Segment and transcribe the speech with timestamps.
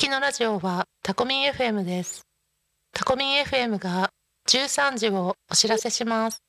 [0.00, 2.26] きのラジオはタコミン FM です。
[2.94, 4.08] タコミン FM が
[4.48, 6.42] 13時をお知らせします。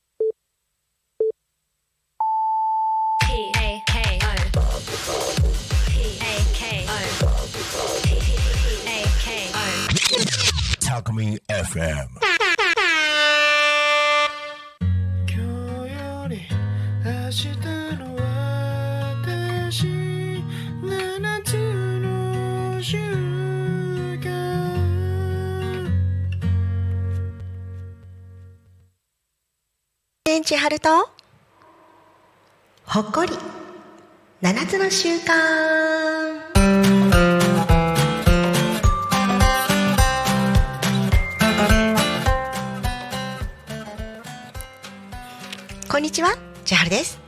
[3.29, 3.51] A
[3.85, 4.21] K
[6.87, 7.01] O
[10.79, 12.40] Talkme FM.
[30.51, 31.09] 天地春と
[32.83, 33.31] ほっこり。
[34.41, 35.31] 七つの習慣。
[45.89, 47.21] こんにちは千春です。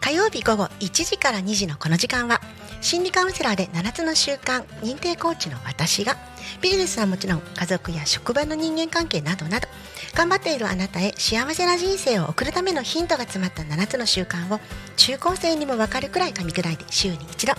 [0.00, 2.40] 火曜日午後1時から2時のこの時間は
[2.80, 6.16] 心理カウンセラーで7つの習慣認定コーチの私が
[6.60, 9.68] ビジネスはもちろん家族や職場の人間関係などなど
[10.14, 14.60] 頑張っているあなたへ幸せな人生を送るためのヒントが詰まった7つの習慣を
[14.96, 17.54] 中高生にもわかるくらい噛み砕いて週に一度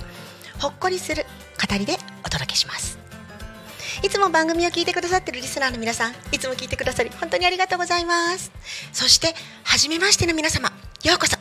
[0.59, 1.25] ほっこりする
[1.69, 1.93] 語りで
[2.25, 2.99] お届けします。
[4.03, 8.51] いつも番組を聞いてくださってるリスナーの皆さんいつも聞いてくださり本当にありがとうございます。
[8.93, 10.71] そして初めましての皆様
[11.03, 11.38] ようこそ。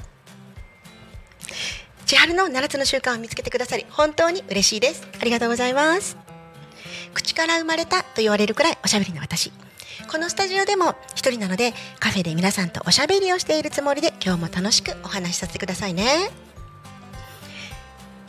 [2.09, 5.07] 千春の7つの習慣を見つけてくださり本当に嬉しいです。
[5.21, 6.17] ありがとうございます。
[7.13, 9.53] 口から生まれたと言われるくらいおしゃべりの私。
[10.11, 16.31] このスタジオでも一人なのでカフェで皆さんとおしゃべりをしているつもりで今日も楽しくお話しさせてくださいね。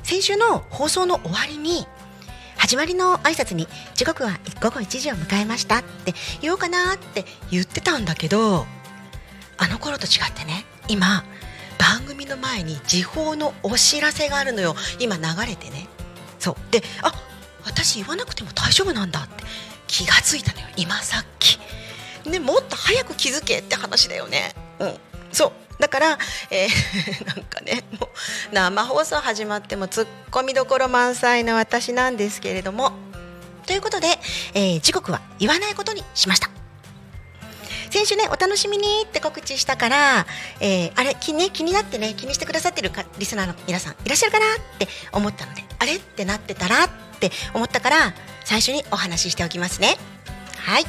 [0.03, 1.88] 先週の放送の終わりに
[2.58, 8.66] 始まりの挨拶に時刻は午後1時を迎えましたって言おうかなって言ってたんだけど
[9.58, 11.23] あの頃と違ってね今
[11.80, 14.75] 番組の前に時報のお知らせがあるのよ。
[14.99, 15.88] 今流れてね。
[16.38, 16.55] そう。
[16.71, 17.11] であ
[17.66, 19.44] 私言わなくても大丈夫なんだって。
[19.88, 20.67] 気がついたのよ。
[20.77, 21.58] 今さっき。
[22.30, 24.53] ねもっと早く気づけって話だよね。
[24.80, 24.94] うん。
[25.31, 25.52] そう。
[25.81, 26.17] だから、
[26.52, 26.70] えー
[27.26, 32.92] なんかねもう生放送始まってもツッコミどころ満載の私なんですけれども。
[33.65, 34.20] ということで、
[34.54, 36.58] えー時刻は言わないことにしました。
[37.89, 40.26] 先週ねお楽しみにって告知したから、
[40.60, 46.89] えーあれ気,、ね、気になってね気にしてくださってるかリスナーの皆さんいらっしゃるかなって思ったのであれってなってたらっ
[47.20, 48.14] て思ったから
[48.45, 49.98] 最初にお話ししておきますね。
[50.58, 50.86] はい。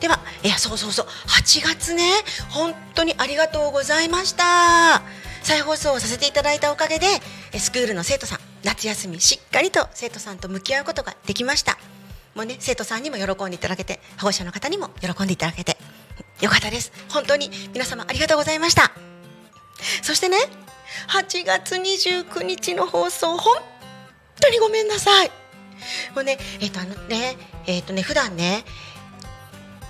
[0.00, 1.06] ではいやそうそうそう。
[1.28, 2.10] 8月ね
[2.50, 5.02] 本当にありがとうございました。
[5.42, 7.06] 再放送をさせていただいたおかげで
[7.58, 11.78] スクールの生徒さん夏休みしっかりと生徒さんと向き合うことができました。
[12.34, 15.76] もうね生徒さんにも喜んでいただけて保護者の方にも喜んでいただけて。
[16.40, 16.92] よかったです。
[17.10, 18.92] 本当に皆様ありがとうございました。
[20.02, 20.36] そしてね
[21.08, 23.56] 8月29日の放送本
[24.40, 25.30] 当にごめんなさい。
[26.14, 27.36] もうねえっ、とあのね
[27.66, 28.64] えっ、とね普段ね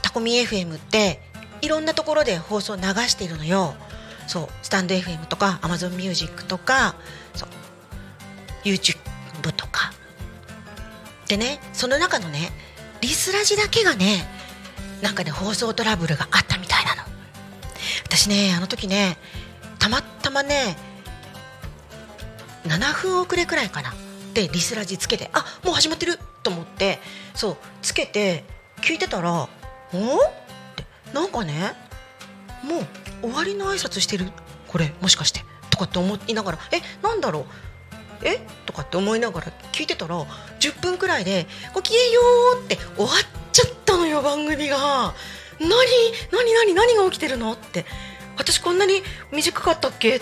[0.03, 1.21] タコミ FM って
[1.63, 3.75] いろんなところで放送流しているのよ。
[4.27, 6.95] そうスタンド FM とか Amazon Music とか
[7.35, 7.49] そう
[8.65, 8.99] YouTube
[9.57, 9.93] とか。
[11.29, 12.51] でねその中のね
[13.01, 14.40] リスラジだけがね
[15.03, 17.03] なんかね放送トラブルがあったみたいなの。
[18.05, 19.17] 私ねあの時ね
[19.79, 20.77] たまたまね
[22.65, 23.95] 7分遅れくらいかな。
[24.35, 27.01] でリスラジつけてあもう始まってると思って
[27.35, 28.45] そうつけて
[28.81, 29.47] 聞いてたら「お？
[29.47, 29.49] っ
[30.77, 31.73] てなんかね
[32.63, 32.87] もう
[33.23, 34.31] 終わりの挨拶してる？
[34.69, 35.45] これもしかして。
[35.71, 37.45] とかって思いながら「えなんだろう？
[38.23, 38.39] え？
[38.67, 40.21] とかって思いながら聞いてたら
[40.61, 42.21] 10分くらいで「ごきげんよ
[42.61, 43.40] う」って終わっちゃ
[43.91, 45.15] ったのよ番組が。
[45.59, 45.69] 何
[46.31, 47.85] 何何何が起きてるのって。
[48.37, 49.03] 私こんなに
[49.33, 50.21] 短かったっけ？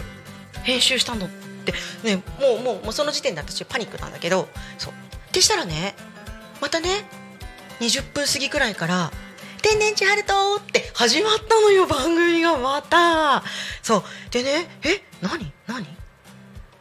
[0.63, 1.29] 編集したのっ
[1.67, 1.75] て。
[2.03, 4.49] ねもうもうもうその時点で私パニックなんだけど。
[4.79, 4.95] そう。
[5.33, 5.95] でしたらね
[6.63, 7.05] またね
[7.81, 9.13] 20分過ぎくらいから
[9.61, 13.45] 「天然千春と」って始まったのよ番組がまた。
[13.83, 14.03] そう。
[14.31, 15.87] でねえ何何？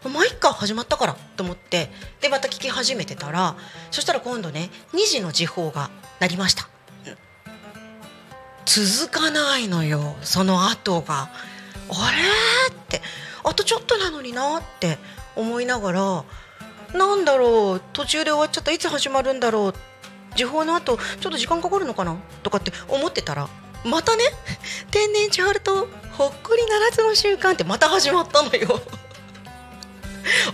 [0.05, 1.91] まあいっか始まったからと思って。
[2.21, 3.57] でまた聞き始めてたら
[3.91, 5.89] そしたら今度ね2時の時報が
[6.21, 6.69] 鳴りました。
[8.67, 10.17] 続かないのよ。
[10.21, 11.29] その後が。
[11.89, 12.75] あれ？
[12.75, 13.01] って。
[13.43, 14.99] あとちょっとなのになって。
[15.37, 16.25] 思いながら。
[16.93, 17.81] なんだろう。
[17.93, 18.71] 途中で終わっちゃった。
[18.71, 19.73] いつ始まるんだろう。
[20.35, 22.15] 時報の後ちょっと時間かかるのかな？
[22.43, 23.49] とかって思ってたら
[23.83, 24.23] またね
[24.91, 28.81] 「天然千春とほっこり7つの習慣」ってまた始まったのよ。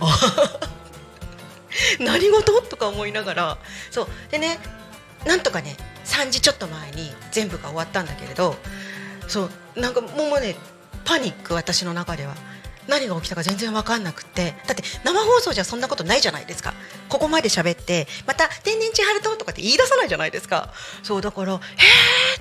[2.00, 2.62] 何事？
[2.62, 3.58] とか思いながら。
[3.90, 4.08] そう。
[4.30, 4.58] でね
[5.26, 8.56] なんとかね3時ちょっと前に全部が終わったんだけれど
[9.28, 10.56] そうなんかもうね
[11.04, 12.34] パニック私の中では。
[12.86, 14.54] 何が起きたか全然分かんなくて。
[14.66, 16.74] だって生放送じゃそんなことないじゃないですか。
[17.08, 20.70] ここまで喋ってまた「天然地ハルト」とかって言い出さないじゃないですか。
[21.02, 21.60] そうだから「へー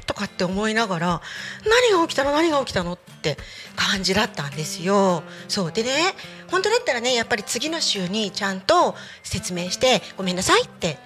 [0.06, 1.21] とかって思いながら
[1.65, 2.33] 何が起きたの？
[2.33, 2.94] 何が起きたの？
[2.94, 3.38] って
[3.77, 5.24] 感じだったんですよ。
[5.48, 6.13] そうでね
[6.51, 11.00] 本当だったらねやっぱり次の週にちゃんと説明してごめんなさいって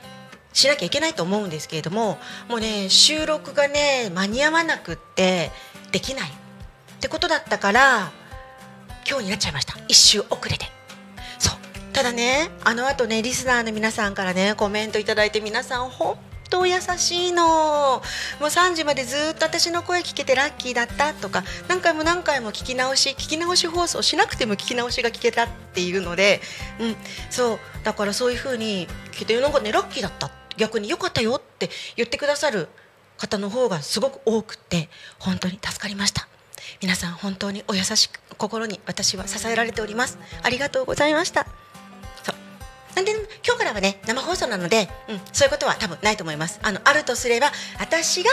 [0.57, 2.17] しなきゃいけないと思うんですけれども
[2.49, 5.51] もうね収録がね間に合わなくって
[5.91, 6.31] できないっ
[6.99, 8.11] てことだったから
[9.07, 9.77] 今日になっちゃいました。
[9.87, 10.65] 一周遅れて。
[11.37, 11.93] そう。
[11.93, 16.17] ただねあの後ねリスナーの皆さんからねコメントいただいて皆さん本
[16.49, 17.45] 当優しいの。
[17.45, 18.01] も
[18.41, 26.41] う3時までずっと私の声聞けてラッキーだったとか何回も何回も聞き直し聞き直し放送しなくても聞き直しが聞けたっていうので、
[26.79, 26.95] うん、
[27.29, 27.59] そう。
[27.83, 30.27] だからそういう風に聞いてなんかねラッキーだった。
[30.27, 32.67] っ逆に良かったよって言ってくださる
[33.17, 34.89] 方の方がすごく多くって
[35.19, 36.27] 本当に助かりました。
[36.81, 40.19] 皆さん本当にお優しく心に私は支えられております。
[40.43, 41.45] ありがとうございました。
[42.23, 42.35] そう。
[42.95, 43.11] なんで
[43.45, 46.59] 今日からはね生放送なので、うん、そういうことは多分ないと思います。
[46.61, 48.29] あのあるとすれば私が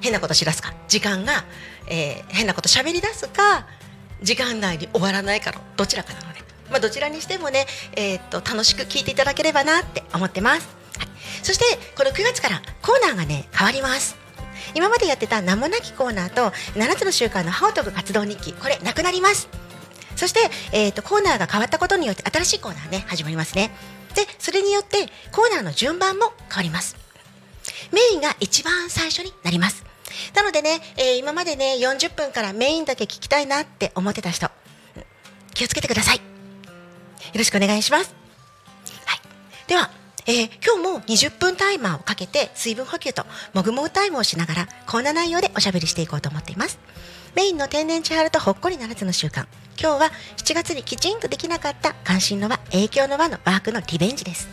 [0.00, 0.74] 変なことしだすか。
[0.86, 1.44] 時間が、
[1.88, 3.66] えー変なこと喋り出すか
[4.22, 6.40] 時間内に終わらないかのどちらかなので、
[6.70, 7.66] まあ、どちらにしてもね、
[7.96, 10.68] えーっと楽しく聞いていただければなって思ってます、
[11.42, 11.64] そして
[11.96, 14.16] この9月からコーナーがね変わります。
[14.74, 19.48] 今までやってた名もなきコーナーと7つの習慣の歯を研ぐ活動日記これなくなります。
[20.16, 20.40] そして、
[20.72, 23.70] えー、とコーナーが変わったことによって新しいコーナーね始まりますね。
[24.14, 26.96] でそれによってコーナーの順番も変わります。
[27.92, 29.84] メインが一番最初になります。
[30.34, 34.50] なのでね、えー今までね40分からメインだけ聞きたいなって思ってた人
[35.54, 36.16] 気をつけてください。
[36.16, 36.22] よ
[37.34, 38.14] ろしくお願いします、
[39.04, 39.20] はい、
[39.66, 39.90] では、
[40.30, 46.78] えー今日も20分タイマーをかけて水分補給ともぐもぐタイムをしながらこんな内容でおしゃべりしていこうと思っています。
[47.34, 49.46] メインの天然千春とほっこり7つの習慣。
[49.80, 54.50] 今日は7月にきちんとできなかった関心の輪影響の輪のワークのリベンジです。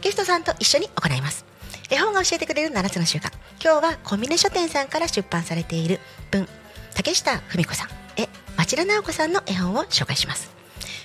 [0.00, 1.44] ゲストさんと一緒に行います。
[1.88, 3.30] 絵本が教えてくれる7つの習慣。
[3.62, 6.00] 今日はコンビネ書店さんから出版されている
[6.32, 6.48] 文。
[6.96, 7.88] 竹下文子さん。
[8.16, 10.50] 絵町田直子さんの絵本を紹介します。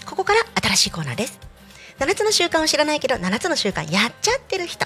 [0.07, 1.46] ここから新しいコーナーです。
[1.99, 4.85] 7つの習慣を知らないけど7つの習慣やっちゃってる人。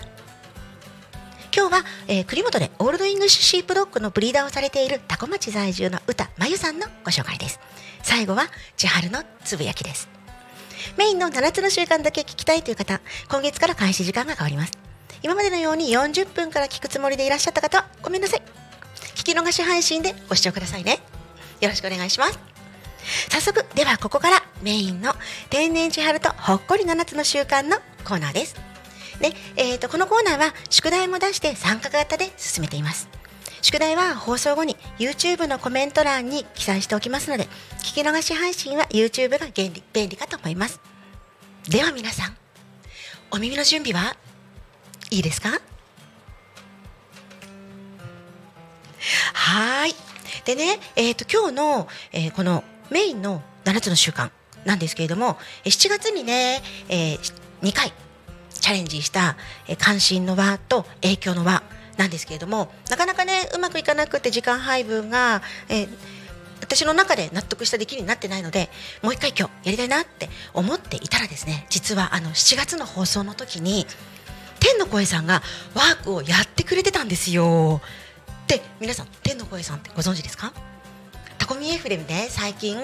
[1.53, 7.59] 今日は、えー栗本でオールドイングリッシュシープドッグのブリーダーをされている多古町在住の歌まゆさんのご紹介です。
[8.03, 8.45] 最後は
[8.77, 10.09] 千春のつぶやきです。
[10.97, 14.71] メインの7つの習慣だけ聞きたいという方今月から開始時間が変わります。
[15.23, 18.41] 今までのように40分から聞くつもりでいらっしゃった方ごめんなさい。
[19.15, 20.99] 聞き逃し配信でご視聴くださいね。
[21.59, 22.50] よろしくお願いします。
[23.29, 25.13] 早速ではここからメインの
[25.49, 28.55] 天然千春とほっこり7つの習慣のコーナーです。
[29.19, 33.07] ねえー、とこのコーナーは宿題も出して参加型で進めています。
[33.61, 37.43] 宿題は放送後に YouTube のコメント欄に記載しておきますので
[37.79, 40.79] 聞き逃し配信は YouTube が便利便利かと思います。
[41.69, 42.35] では皆さん
[43.29, 44.15] お耳の準備は
[45.11, 45.49] いいですか？
[49.33, 49.95] はーい。
[50.45, 54.29] でね、えー、と今日の、えーこのメインの7つの習慣
[54.65, 57.15] なんですけれども7月にね、え
[57.63, 57.91] 2回
[58.49, 59.37] チャレンジした、
[59.79, 61.63] 関心の輪と影響の輪
[61.97, 65.89] なんですけれどもなかなかねうまくいかなくて時間配分が、えー
[66.63, 68.69] 私の中で納得した出来になってないので
[69.01, 73.87] もう一回今日やりたいなって思っていたらですね実はあの7月の放送の時に
[74.59, 75.41] 天の声さんが
[75.73, 77.81] ワークをやってくれてたんですよ。
[78.47, 80.53] で皆さん天の声さんってご存知ですか？
[81.41, 81.97] タコミ F で
[82.29, 82.77] 最近、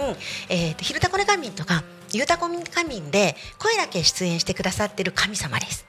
[0.49, 5.85] えーと「昼タコネカミン」とか「ゆうタコミカミン」で声だけ出演してくださってる神様です。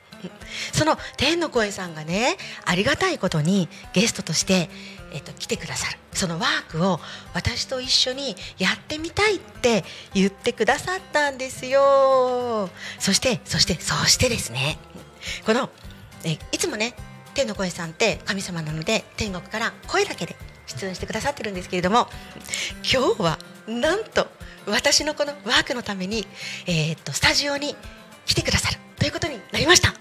[0.75, 4.69] その天の声さんがねありがたいことにゲストとして、
[5.13, 5.99] えっと来てくださる。
[6.13, 7.01] そのワークを
[7.33, 9.83] 私と一緒にやってみたいって
[10.13, 12.69] 言ってくださったんですよ。
[12.99, 14.79] そしてそしてそしてですね。
[15.47, 15.71] この
[16.25, 16.93] えいつもね
[17.33, 20.37] 天の声さんって神様なので天国から声だけで
[20.69, 22.09] 出演してくださってるんですけれども
[22.91, 24.27] 今日はなんと
[24.67, 26.27] 私のこのワークのために、
[26.67, 27.75] えーっとスタジオに
[28.27, 29.99] 来てくださるということになりました。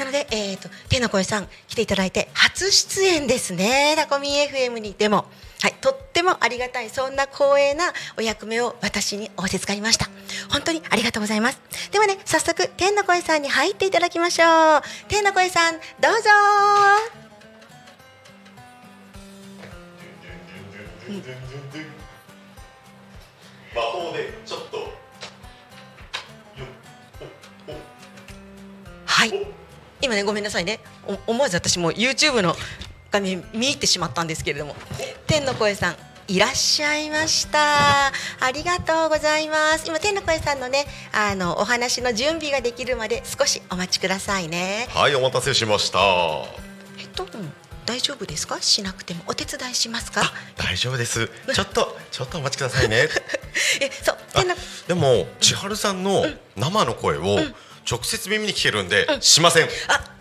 [0.00, 3.94] なので、えー、と天の声さん来ていただいて初出演ですね。
[3.96, 5.26] タコミン FM にでも、
[5.60, 10.08] はい、とってもありがたいそんな光栄なお役目を私に仰せつかりました。
[10.50, 11.60] 本当にありがとうございます。
[11.92, 14.82] ではね早速天の声さんに入っていただきましょう。
[15.08, 17.19] 天の声さんどうぞ。
[23.74, 24.84] 魔法でちょっとよ
[29.06, 29.46] はい。
[30.02, 30.80] 今ねごめんなさいね。
[31.26, 32.54] お思わず私も YouTube の
[33.10, 34.74] 画面見入ってしまったんですけれども。
[35.26, 35.96] 天の声さん
[36.28, 38.06] いらっしゃいました。
[38.06, 38.12] あ
[38.52, 39.86] りがとうございます。
[39.86, 44.86] 今天の声さんのねあのお話の準備ができるまで少しお待ちくださいね。
[44.90, 45.98] はいお待たせしました。
[46.98, 47.52] えっと、うん
[47.90, 48.60] 大丈夫ですか？
[48.62, 49.24] しなくても。
[49.26, 50.22] お手伝いしますか？
[50.56, 51.28] 大丈夫です。
[51.52, 53.08] ちょっとちょっとお待ちくださいね。
[53.82, 54.16] えそう
[54.86, 56.24] でも千春さんの
[56.56, 57.38] 生の声を
[57.88, 59.68] 直接耳に聞けるんでしませんあ、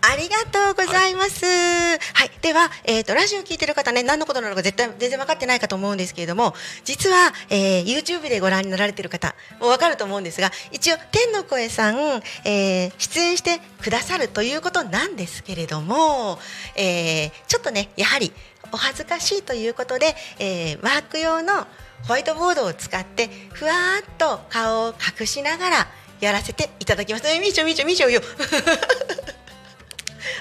[0.02, 1.46] ありがとうございます。
[1.46, 6.56] はい、では、えっ、と、ラジオ聞いてる方ね、何のことなのか絶対全然分かってないかと思うんですけれども。
[6.84, 16.40] 実は、えー YouTube でご覧になられてる方、もう分かると思うんですが、一応天の声さん、えー出演してくださるということなんですけれども。
[16.76, 18.32] えーちょっとね、やはり
[18.72, 21.68] お恥ずかしいということで、えーワーク用の
[22.08, 25.88] ホワイトボードを使ってふわーっと顔を隠しながら
[26.20, 27.28] やらせていただきます。
[27.28, 28.22] え見ちゃう見ちゃう見ちゃうよ。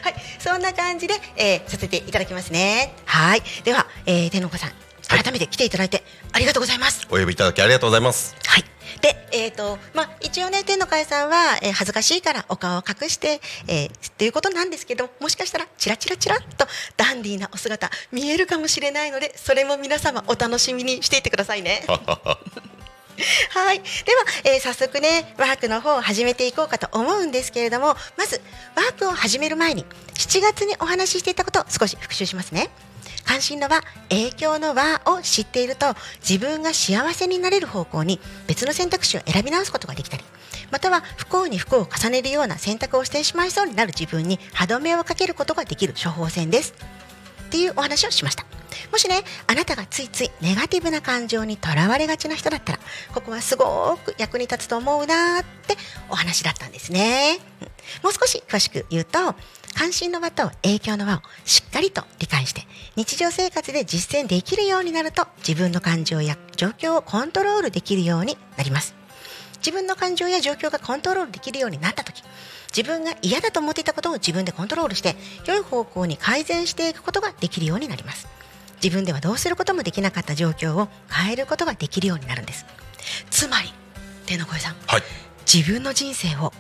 [0.03, 2.95] はい、そんな感じで、えーさせていただきますね。
[3.05, 7.07] はい、では、えー、天の子さん、はい改めて来ていただいてありがとうございます。
[7.11, 8.65] お呼びいただきありがとうございますはい。
[9.01, 16.67] で、えっ、と、まあ、一応ね、天の会さんは、えー恥ずかしいからお顔を隠して、えーっていうことなんですけど、もしかしたら、チラチラチラっと
[16.97, 21.85] ダンディーなお姿、見えるかもしれないので、それも皆様お楽しみにしていてくださいね。
[23.51, 23.85] はい、で
[24.15, 28.41] は、えー早速ねワークの方を始めていこうかと思うんですけれどもまず
[28.75, 29.85] ワークを始める前に
[30.15, 32.71] 7月にお話ししていたことを少し復習しますね。
[33.25, 35.95] 関心の輪影響の輪を知っていると
[36.27, 40.25] 自分が幸せになれる方向に別の選択肢を選び直すことができたり
[40.71, 46.75] または不幸に不幸を重ねるような選択をしてしまいそうになる自分に歯止めをかけることができる処方箋です。
[47.49, 48.45] っていうお話をしました。
[48.93, 52.79] もしねあなたがついついネガティブな感情にとらわれがちな人だったら
[53.13, 55.77] ここはすごく役に立つと思うなーって
[56.11, 57.39] お話だったんですね。
[57.63, 57.69] うん
[58.03, 59.19] もう少し詳しく言うと
[59.75, 68.95] 関心の輪と影響の輪をしっかりと理解して日常生活で実践できるようになると自分の感情や状況をコントロールできるようになります。
[69.59, 72.23] 自分の感情や状況がコントロールできるようになった時
[72.77, 78.29] 自分が嫌だと思っていたことを自分でコントロールして良い方向に改善していくことができるようになります。
[78.83, 82.65] 自分ではどうすることもできなかった状況を変えることができるようになるんです。
[83.31, 83.73] つまり
[84.27, 84.77] 天の声さん。
[84.87, 85.03] はい。
[85.53, 86.53] 自分の人生を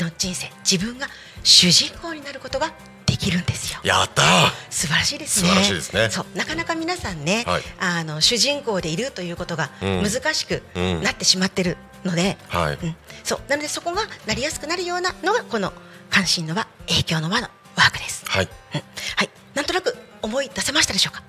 [0.00, 1.06] の人生自分が
[1.44, 2.72] 主人公になることが
[3.06, 3.80] できるんですよ。
[3.84, 4.26] やったー。
[4.70, 5.48] 素晴らしいですね。
[5.48, 6.10] 素晴らしいですね。
[6.10, 6.26] そう。
[6.36, 7.62] なかなか皆さんね、はい。
[7.78, 10.02] あの主人公でいるということがうん。
[10.02, 11.02] 難しくうん。
[11.02, 12.74] なってしまってるので、はい。
[12.74, 13.40] うん、そう。
[13.48, 15.72] なのでそこがなりやすくなるようなのがこの
[16.10, 18.44] 関心の輪影響の輪のワークです、はい。
[18.44, 18.80] うん、
[19.16, 19.30] はい。
[19.54, 21.22] なんとなく思い出せましたでしょうか？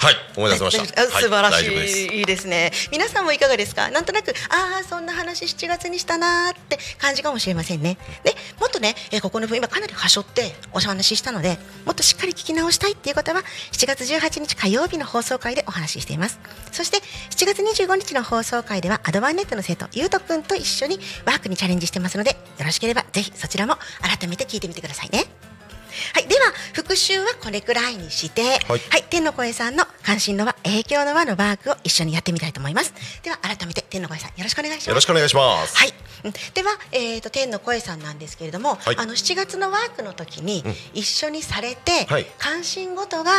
[0.00, 1.02] はい思い出せました。
[1.02, 1.98] あ素晴らしはい大丈夫です。
[1.98, 2.70] い、いいですね。
[2.92, 3.90] 皆さんもいかがですか？
[3.90, 7.98] なんとなくああそんな話7月にしたなーって感じかもしれませんね。
[8.22, 16.38] でもっとね、えーここの分今かなりはしょってお話ししたのでもっとしっかり聞き直したいっていう方は7月18日火曜日の放送回でお話ししています。
[16.70, 16.98] そして
[17.30, 25.24] 7月25日の放送回ではアドバンネットの生徒ゆうとくんと一緒にワークにチャレンジしてますのでよろしければぜひそちらも改めて聞いてみてくださいね
[26.14, 28.80] はい、では復習はこれくらいにして、はい。
[29.10, 32.92] 天の声さんの関心の輪、影響の輪のワークを一緒にやってみたいと思います。
[33.22, 34.88] では改めて天の声さんよろしくお願いします。
[34.88, 35.76] よろしくお願いします。
[35.76, 36.32] はい、うん。
[36.32, 38.96] では、えー、と天の声さんなんですけれども、はい。
[38.96, 40.74] あの7月のワークの時にうん。
[40.94, 42.26] 一緒にされて、はい。
[42.38, 43.32] 関心ごとが、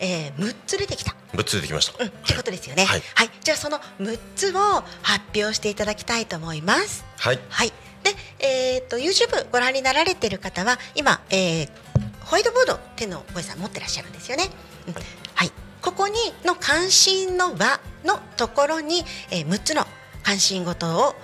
[0.00, 1.14] えー、6つ出てきた。
[1.34, 2.02] ぶっついてきました。
[2.02, 2.84] うん、ってことですよね。
[2.84, 3.26] ははい。
[3.26, 7.04] い、じゃあその6つを発表していただきたいと思います。
[7.18, 7.38] はい。
[7.48, 7.72] はい。
[8.02, 11.91] で、えっ、と YouTube ご覧になられている方は今、えー
[12.32, 14.48] ホワイトボード天の声さん持ってらっしゃるんですよね。
[14.88, 14.94] うん
[15.34, 15.52] はい。
[15.82, 16.14] ここに
[16.46, 19.84] の関心の輪のところに、えー、6つの
[20.22, 21.14] 関心事を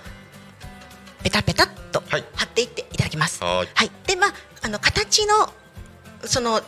[1.23, 3.43] ペタペタっとはい貼っていっていただきます。
[3.43, 3.91] はーいはい。
[4.05, 5.51] で、まああの形の
[6.25, 6.61] その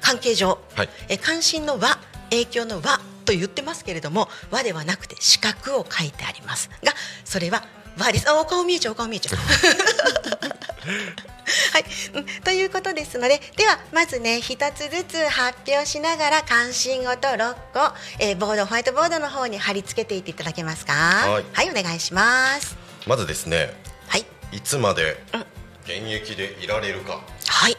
[0.00, 2.00] 関係上、はいえー関心の輪
[2.30, 6.92] 影響の輪と言ってますけれども輪ではなくて四角を書いてありますが
[7.24, 7.62] それは
[7.96, 9.38] 輪ですあお顔見えちゃうお顔見えちゃう
[11.72, 11.84] はい、
[12.14, 20.92] うんということですのでではまずね一つずつ発表しながら関心事6個、えーボードホワイトボードの方に貼り付けていっていただけますか？
[20.92, 21.70] はい。
[21.70, 22.76] お願いします。
[23.06, 23.72] まずですね
[24.08, 24.26] はい。
[24.52, 25.40] いつまでうん。
[25.84, 27.20] 現役でいられるか。
[27.46, 27.76] はい。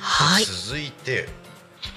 [0.00, 0.44] はい。
[0.46, 1.28] 続いて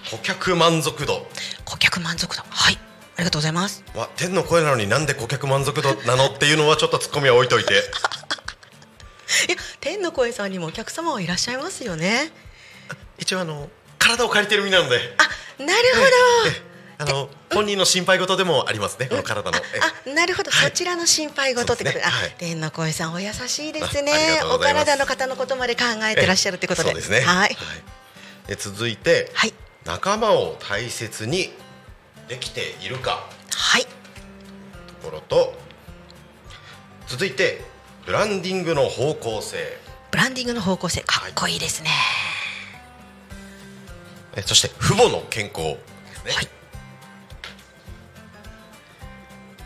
[0.10, 1.30] 顧客満足度。
[1.64, 2.44] 顧客満足度。
[2.50, 2.78] はい。
[3.16, 3.84] ありがとうございます。
[3.96, 6.28] は天の声なのになんで顧客満足度なの？
[6.28, 7.74] っていうのはちょっとツッコミは置いといて
[9.48, 12.32] いや天の声さんにもお客様はいらっしゃいますよね。
[13.18, 14.98] 一応あの体を借りてる身なので。
[15.18, 16.02] あなるほ
[16.60, 16.72] ど。
[17.02, 19.58] あの本人の心配事でもありますねこの体の。
[19.58, 19.62] え
[20.08, 20.70] あ、なるほど、はい。
[20.70, 22.04] そちらの心配事ってことね。
[22.04, 24.40] はい、天の声さんお優しいですね。
[24.54, 26.90] お体の方のことまで考えてらっしゃるってことで。
[26.90, 27.22] そうですね。
[27.22, 27.58] はい。
[28.48, 29.54] で続いてはい。
[29.86, 31.52] 仲間を大切に
[32.28, 33.28] できているか。
[33.56, 33.84] はい。
[33.84, 33.90] と
[35.04, 35.56] ころと
[37.08, 37.62] 続いて
[38.06, 39.58] ブランディングの方向性。
[40.12, 41.02] ブランディングの方向性。
[41.02, 41.90] かっこいいですね。
[44.36, 45.78] えそして父母の健康で
[46.16, 46.48] すね、はい。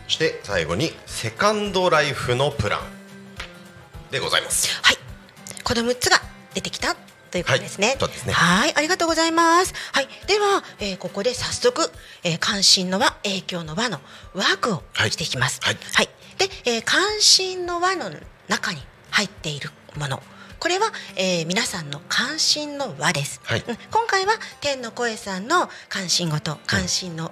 [0.06, 2.80] そして最後にセカンドライフのプラン
[4.10, 4.68] でございます。
[4.82, 4.96] はい。
[5.62, 6.20] この6つが
[6.54, 6.96] 出てきた
[7.30, 7.96] ということですね。
[7.98, 8.26] はい。
[8.26, 8.32] ね。
[8.32, 8.76] はい。
[8.76, 9.72] ありがとうございます。
[9.92, 11.90] はい、では、えーここで早速、
[12.22, 14.00] えー関心の輪、影響の輪の
[14.34, 15.10] ワークをはい。
[15.10, 15.60] していきます。
[15.62, 15.76] はい
[16.38, 18.10] で、えー関心の輪の
[18.48, 20.22] 中に入っているもの。
[20.58, 23.64] これは、えー皆さんの関心の輪です、はい。
[23.66, 23.76] うん。
[23.90, 27.30] 今回は天の声さんの関心事関心の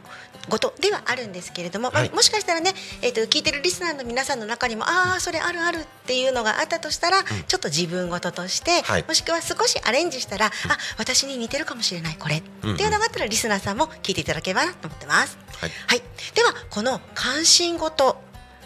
[0.49, 2.11] ことではあるんですけれども、まあはい。
[2.11, 9.05] もしかしたらね、えー、と聞いてるリスナーの皆さんの中にもああそれあるあるっていうのがあったとしたら、ちょっと自分事として、はい。
[9.09, 10.51] もしくは少しアレンジしたら、あ
[10.99, 12.75] 私に似てるかもしれないこれ、うんうん。
[12.75, 15.39] っていうのがあったらリスナーさんも聞いていただければなと思ってます。
[15.61, 15.71] はい。
[15.87, 16.03] はい、
[16.35, 18.19] ではこの関心事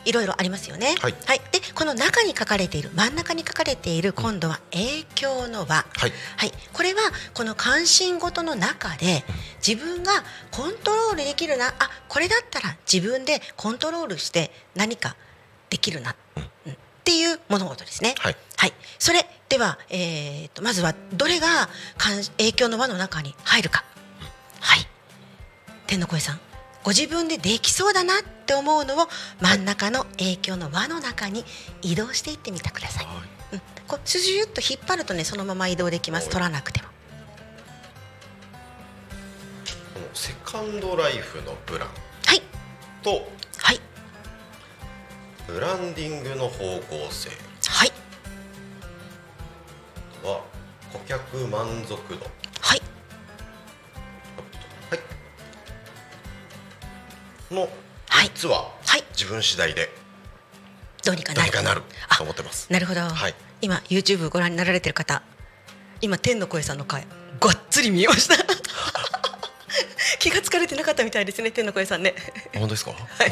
[0.08, 0.94] いろいろありますよね。
[1.02, 1.12] はい。
[1.52, 5.84] でこの中に書かれている真ん中に書かれている今度は影響の輪。
[5.84, 6.12] はい。
[6.38, 7.00] はい、これは
[7.34, 9.22] この関心事の中で
[9.66, 10.12] 自分が
[10.50, 11.68] コントロールできるな。
[11.78, 15.14] あこれだったら自分でコントロールして何か
[15.68, 16.72] できるな、うん。
[16.72, 18.14] っていう物事ですね。
[18.18, 18.36] はい。
[18.56, 23.84] はい、それでは、えー、とまずはどれが関影響の輪の中に入るか。
[24.60, 24.88] はい。
[25.86, 26.40] 天の声さん
[26.82, 29.08] ご自分でできそうだなって思うのを
[29.40, 31.44] 真ん中の影響の輪の中に
[31.82, 33.06] 移動していってみてください。
[33.52, 36.24] うん、こうシュシュッと引っ張るとねそのまま移動できます。
[36.24, 36.32] はい。
[36.32, 36.88] 取らなくても。
[39.94, 41.88] このセカンドライフのプラン。
[42.24, 42.42] はい。
[43.02, 43.10] と
[43.58, 43.80] はい。
[45.46, 47.30] ブランディングの方向性。
[47.68, 47.92] はい。
[50.22, 50.42] は
[50.92, 52.26] 顧客満足度。
[52.60, 52.82] はい
[57.50, 57.62] の
[58.08, 58.26] はい。
[58.28, 59.04] 3つははい。
[59.12, 59.90] 自分次第で
[61.04, 61.62] どうにかなる。
[61.62, 62.70] なるあと思ってます。
[62.72, 63.34] なるほど、はい。
[63.60, 65.22] 今 YouTube ご覧になられてる方
[66.00, 67.06] 今天の声さんの回
[67.40, 68.36] がっつり見えました。
[70.18, 72.14] 気がつかれてなかったみたいですね天の声さんね。
[72.54, 72.92] 本当ですか？
[72.92, 72.96] は
[73.26, 73.30] い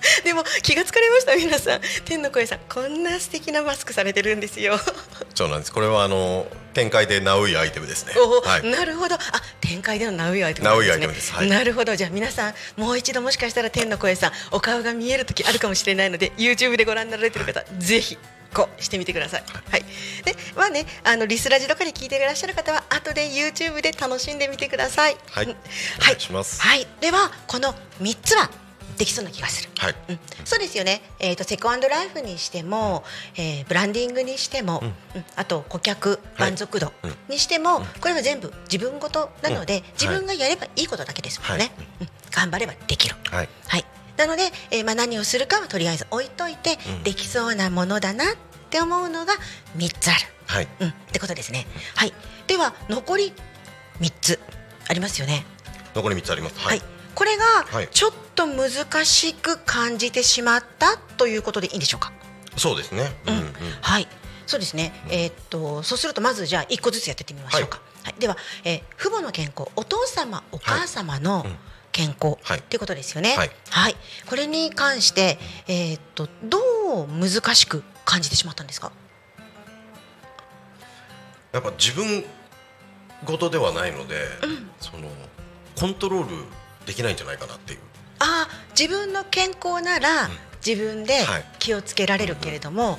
[0.24, 1.80] でも気がつかれました皆さん。
[2.04, 4.78] 天の声さんこんな素敵なマスクされてるんですよ。
[5.34, 5.72] そうなんです。
[5.72, 8.14] これはあの展開でナウイアイテムですね。
[8.44, 8.70] はい。
[8.70, 9.16] なるほど。
[9.16, 9.20] あ
[9.60, 11.32] 展開でのナウイアイテムなんナウイアイテムです。
[11.32, 11.48] はい。
[11.48, 11.96] なるほど。
[11.96, 18.18] じゃあ皆さんもう一度もしかしたら天の声さんお顔が見える時あるかもしれないので YouTube でご覧になられてる方、ぜひ
[18.54, 19.44] こうしてみてください。
[19.70, 19.84] はい。
[20.24, 25.16] で、まあね、あのリスラジとかで聞いていらっしゃる方は後で YouTube で楽しんでみてください。
[25.30, 25.46] はい。
[25.46, 25.54] うんお
[26.04, 26.60] 願いします。
[26.62, 26.86] はい。
[27.00, 28.50] ではこの三つは
[28.98, 29.70] できそうな気がする。
[29.78, 29.94] はい。
[30.08, 33.04] うん、そうですよね、えー、とセコアンドライフにしても、
[33.36, 34.86] えーブランディングにしても、う
[35.18, 35.24] ん。
[35.36, 37.14] あと顧客満足度うん。
[37.28, 39.82] にしても、これは全部自分ごとなので、うん。
[39.92, 41.86] 自分がやればいいことだけですもんね、はい。
[42.00, 42.08] うん。
[42.30, 43.14] 頑張ればできる。
[43.30, 43.48] はい。
[43.68, 43.84] はい、
[44.16, 47.02] なので、えーまあ、何をするかはとりあえず置いといて、うん。
[47.04, 48.26] できそうなものだなっ
[48.70, 49.34] て思うのが
[49.76, 50.68] 3つある、はい。
[50.80, 51.66] うん、ってことですね。
[51.94, 52.12] はい、
[52.46, 53.32] では残り
[54.00, 54.40] 3つ
[54.88, 55.44] ありますよね。
[55.94, 56.58] 残り三つあります。
[56.58, 57.88] は、はいいこれがはい。
[57.90, 62.12] ちょっと難しく感じてしまったということでいいんでしょうか？
[62.56, 63.10] そうですね。
[63.26, 63.34] うん。
[63.38, 64.06] うんはい、
[64.46, 64.92] そうですね。
[65.10, 67.80] えーっとそうするとまずじゃあ一個ずつやってみましょうか。
[68.04, 71.56] はい、では、えー父母の健康、お父様、お母様のうん。
[71.90, 72.58] 健康、はい。
[72.60, 73.34] っていうことですよね。
[73.34, 73.96] はい。
[74.26, 76.58] これに関してえーっとど
[77.04, 78.92] う難しく感じてしまったんですか？
[81.50, 82.24] やっぱ自分
[83.24, 84.14] 事ではないので、
[84.80, 85.08] その
[85.74, 86.44] コントロール
[86.88, 87.80] できないんじゃないかなっていう。
[88.18, 90.30] ああ、自分の健康なら、
[90.66, 91.44] 自分ではい。
[91.58, 92.98] 気をつけられるけれども、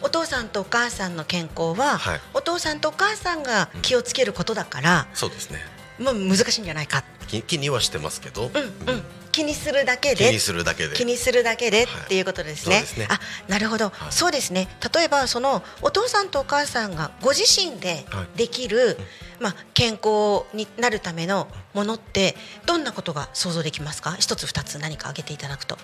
[0.00, 2.20] お父さんとお母さんの健康は、はい。
[2.32, 5.58] お父さんとお母さんが気をつけることだから、そうですね。
[5.98, 7.02] もう難しいんじゃないか。
[7.02, 10.96] 気気にはしてますけど、うんうん、気にするだけで気にするだけで。
[10.96, 12.02] 気にするだけではい。
[12.02, 12.76] っていうことですね。
[12.76, 13.06] そうですね。
[13.10, 14.12] あ、なるほど、はい。
[14.12, 14.68] そうですね。
[14.94, 18.38] 例えばそのお父さんとお母さんがご自身ではい。
[18.38, 18.98] できる、
[19.40, 22.34] まあ健康になるためのものって
[22.66, 24.16] どんなことが想像できますか？
[24.18, 25.76] 一つ二つ何か挙げていただくと。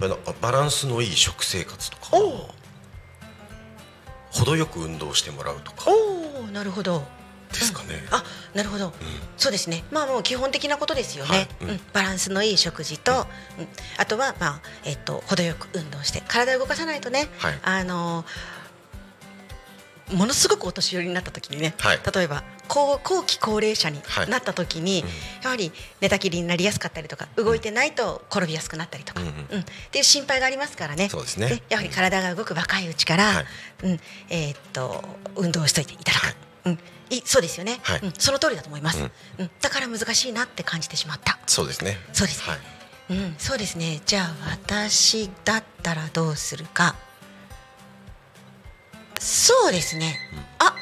[0.00, 2.16] やっぱりバランスのいい食生活とか。
[4.32, 5.90] 程よく運動してもらうとか。
[5.90, 7.02] おお、なるほど。
[7.52, 8.22] ですかね、あ、
[8.54, 8.92] なるほど。
[9.36, 9.84] そうですね。
[9.90, 11.30] まあもう基本的なことですよね。
[11.30, 11.48] はい。
[11.62, 11.70] うん。
[11.70, 13.12] うん、バランスのいい食事と、
[13.58, 17.58] うん、あとはまあえっと程よく運動して体を動かさないとね、はい。
[17.62, 18.24] あの
[20.12, 22.00] ものすごくお年寄りになった時にね、はい。
[22.14, 24.28] 例えば後後期高齢者にはい。
[24.28, 25.04] なった時に、
[25.42, 29.60] やはり寝たきりになりやすかったりとか動いてないと転びやすくなったりとか、ううんん。
[29.62, 31.08] っていう心配がありますからね。
[31.08, 31.62] そうですね。
[31.68, 33.46] やはり体が動く若いうちから、はい。
[33.84, 34.00] うん。
[34.30, 35.04] えーっと
[35.36, 36.78] 運動をしといていただく、うん、
[37.10, 38.00] いそうですよね、はい。
[38.00, 39.44] うん、その通りだと思います、ううん。
[39.46, 41.38] んだから難しいなって感じてしまった。
[41.46, 41.98] そうですね。
[42.12, 42.52] そうですね。
[42.52, 42.60] はい。
[43.10, 44.00] うん、そうですね。
[44.06, 46.94] じゃあ私だったらどうするか。
[49.18, 50.18] そうですね。
[50.58, 50.74] あ、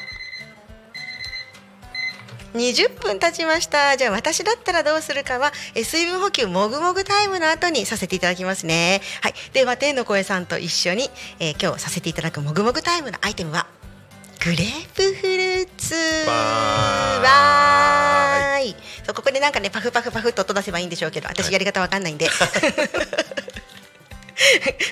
[2.54, 3.96] 20分経ちました。
[3.96, 9.00] じゃあ私だったらどうするかは、え水分補給もぐもぐタイムの後にさせていただきますね。
[9.22, 9.34] はい。
[9.52, 11.10] では天の声さんと一緒に、
[11.40, 13.66] えー今日させていただくもぐもぐタイムのアイテムは
[14.44, 15.94] グレープフルーツ。
[16.24, 18.76] わーい。
[19.04, 22.28] そうここでなんかねパフパフパフっと音出せばいいんでしょうけど、私やり方わかんないんで。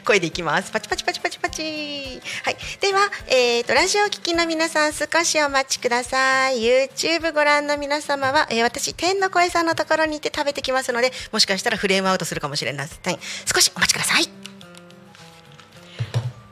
[0.05, 0.73] 声でいきます。
[0.73, 2.21] パチパチパチパチパチ。
[2.43, 2.57] はい。
[2.81, 6.63] では、えっ、と、ラジオを聞きの皆さん、少しお待ちください。
[6.63, 13.19] YouTube ご覧の皆様は、えー私、天の声さんのところに行って食べてきますので、もしかしたらフレームアウトするかもしれません。
[13.53, 14.29] 少しお待ちください。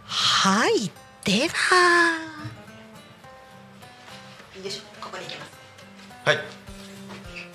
[0.06, 0.90] はい。
[1.24, 2.33] では。
[5.14, 5.54] ここに行きます。
[6.26, 6.38] はい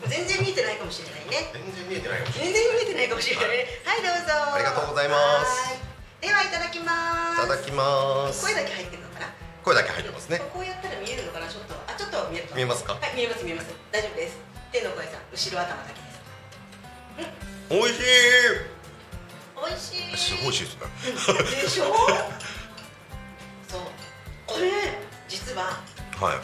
[0.08, 1.52] 全然見えてないかもしれないね。
[1.52, 3.68] 全然見えてないかもしれ全然見えてないかもしれないね。
[3.84, 4.56] はい、どうぞ。
[4.56, 6.24] ありがとうございますはい。
[6.24, 7.44] では、いただきます。
[7.44, 9.28] ないただきます声だけ入ってるのかな。
[9.68, 12.48] 声だけ入ってますねこうやったら見えるのかな、ちょっと、あ、ちょっと見える。
[12.56, 12.96] 見えますか？
[12.96, 13.68] はい、見えます、見えます。
[13.92, 14.40] 大丈夫です。
[14.72, 16.16] 天の声さん、後ろ頭だけです。
[17.76, 18.00] 美味し
[19.60, 20.16] 美味しい。
[20.16, 21.92] いすごい美味しいですねでしょ？
[23.68, 23.82] そう。
[24.48, 24.72] これ、
[25.28, 25.76] 実は
[26.24, 26.40] はい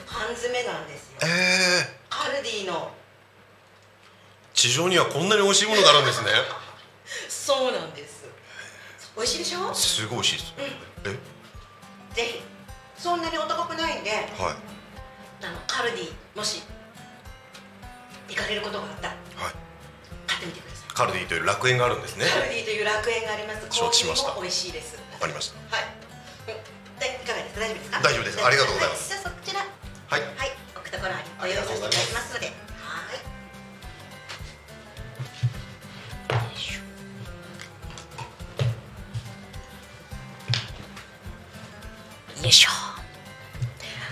[0.63, 1.17] 缶詰なんですよ。
[1.23, 2.91] えー、カルディの。
[4.53, 6.29] 地上にはこんなに美味しいものがあるんですね
[7.27, 8.23] そうなんです。
[9.17, 9.73] 美味しいでしょ？
[9.75, 10.53] すごい美味しいです
[12.15, 12.15] え？
[12.15, 12.41] ぜひ。
[12.97, 14.21] そんなにお高くないんで、はい
[15.43, 16.63] あのカルディ、もし。
[18.29, 19.13] 行かれることがあったら、
[19.43, 19.53] はい
[20.25, 20.93] 買ってみてください。
[20.93, 23.67] カルディという楽園があるんですねカルディという楽園があります。
[23.69, 24.95] 承知しまし美味しいです。
[25.13, 25.85] わかりましたはい。
[26.47, 26.51] う
[26.97, 27.59] んで、いかがですか？
[27.59, 27.99] 大丈夫ですか。
[27.99, 29.64] 大丈夫ですありがとうございますはじゃあ、そちら。
[30.07, 32.45] はいはい、置くところにご用意させていただきますので。
[32.45, 32.51] は
[42.41, 42.43] い。
[42.43, 42.69] よいしょ。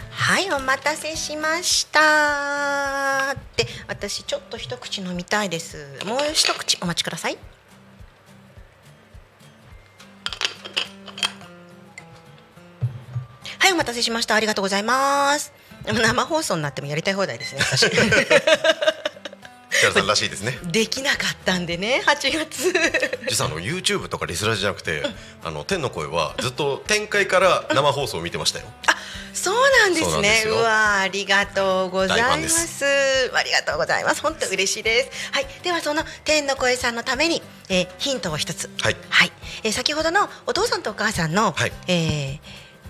[0.09, 3.35] はい、お待たせしました。
[3.55, 5.99] で、私ちょっと一口飲みたいです。
[6.05, 7.37] もう一口お待ちください。
[13.59, 14.33] はい、お待たせしました。
[14.35, 15.53] ありがとうございます。
[15.85, 17.61] 生放送になってもやりたい放題ですね。
[17.61, 22.73] 私キャラさんらしいですねできなかったんでね、8月。
[23.27, 25.03] 実はあの YouTube とかリスラジじゃなくて、
[25.43, 28.65] あの天の声はずっと展開から生放送を見てましたよ。
[29.33, 30.41] そうなんですね。
[30.45, 32.47] そうわあ、ありがとうございま。
[32.47, 32.85] す
[33.33, 34.21] ありがとうございます。
[34.21, 35.31] 本当嬉しいです。
[35.33, 38.69] はい、ではその天の声さんのために、えーヒントを一つ。
[38.79, 39.31] はいはい、
[39.63, 42.39] えー先ほどのお父さんとお母さんの、はいえー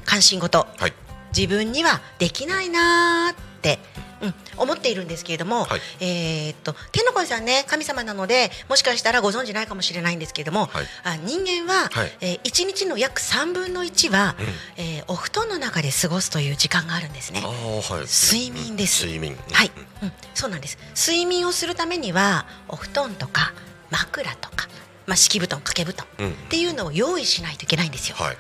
[0.06, 0.94] 関心事、はい
[1.36, 3.80] 自分にはできないなーって、
[4.22, 5.82] うん、思っているんですけれども、はい。
[6.00, 10.86] えーっと天の声さんね神様なのでもしかしたらご存知ないかもしれないんですけれども、はい。
[11.04, 12.12] あ人間は、はい。
[12.22, 14.84] えー、1日の約3分の1は、うん。
[14.84, 17.42] えーお布団の中で過ごすという時間があるんですね。
[17.42, 18.06] はい。
[18.08, 19.06] 睡眠です。
[19.06, 19.38] 睡眠。
[19.52, 19.72] はい。
[20.02, 20.78] うん、うん、そうなんです。
[20.96, 23.54] 睡眠をするためにはお布団とか
[23.90, 24.68] 枕とか、
[25.08, 26.32] まあ、敷布団掛け布団うん。
[26.32, 28.16] っていうのを用意しないといけないんですよ。
[28.18, 28.38] はい。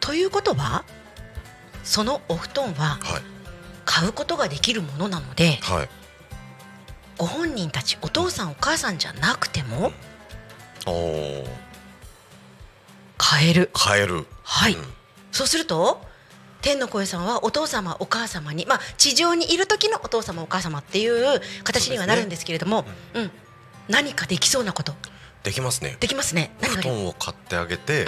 [0.00, 0.84] ということは
[1.86, 3.22] そのお布団ははい。
[3.86, 5.88] 買うことができるものなのではい。
[7.16, 9.92] ご本人たちお父さんお母さんじゃなくても
[13.16, 13.70] 買える。
[13.72, 14.26] 買える。
[14.42, 14.74] はい。
[14.74, 14.84] うん。
[15.32, 16.00] そうすると
[16.60, 23.30] 天の声さんはお父様お母様にまあ地上にいる時のお父様お母様っていう形にはなるんですけれどもう、ん、
[23.88, 24.92] 何かできそうなこと。
[25.44, 25.96] できますね。
[26.00, 26.50] できますね。
[26.60, 28.06] 布で団を買ってあげて、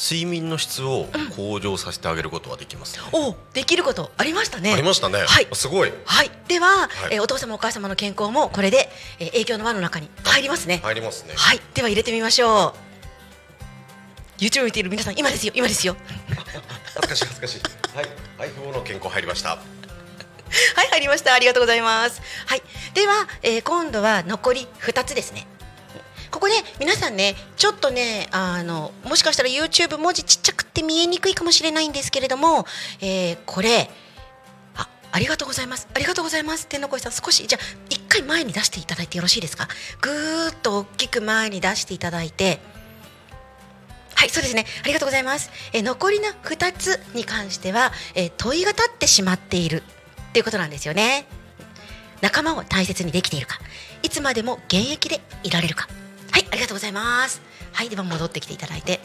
[0.00, 3.02] 睡眠の質を向上させてあげることはできますね。
[3.12, 5.18] おできることありましたねありましたね。
[5.26, 5.92] はいすごい。
[6.04, 11.34] はいでは、いえーお父様お母様の健康もこれで、えー影響の輪の中に入りますね入りますね。
[11.36, 12.74] はいでは入れてみましょ
[14.38, 15.96] う YouTube 見ている皆さん今ですよ今ですよ
[16.94, 17.60] 恥ずかしい恥ずかしい。
[17.96, 18.08] はい。
[18.54, 19.50] 相棒の健康入りました。
[19.50, 22.62] はい入りましたありがとうございますはい
[22.94, 25.46] では、えー今度は残り2つですね
[26.38, 32.64] ここで皆さんねちょっとねあのもしかしたら YouTube 文字ちっちゃくて見えにくいかもしれないんですけれども、
[33.00, 33.90] えーこれ
[34.76, 39.66] あありがとうございますありがとうございます天の声さん少しじゃあ一回前に出していただいてよろしいですか？
[40.00, 42.60] ぐーっと大きく前に出していただいて
[44.14, 44.64] はい、そうですね。
[44.84, 45.50] ありがとうございます。
[45.72, 49.82] えー残りの2つに関しては、えー問いが立ってしまっている
[50.30, 51.26] っていうことなんですよね。
[52.20, 53.58] 仲間を大切にできているか、
[54.02, 55.88] いつまでも現役でいられるか。
[56.38, 57.42] はい、ありがとうございます。
[57.72, 59.00] はい、では戻ってきていただいて。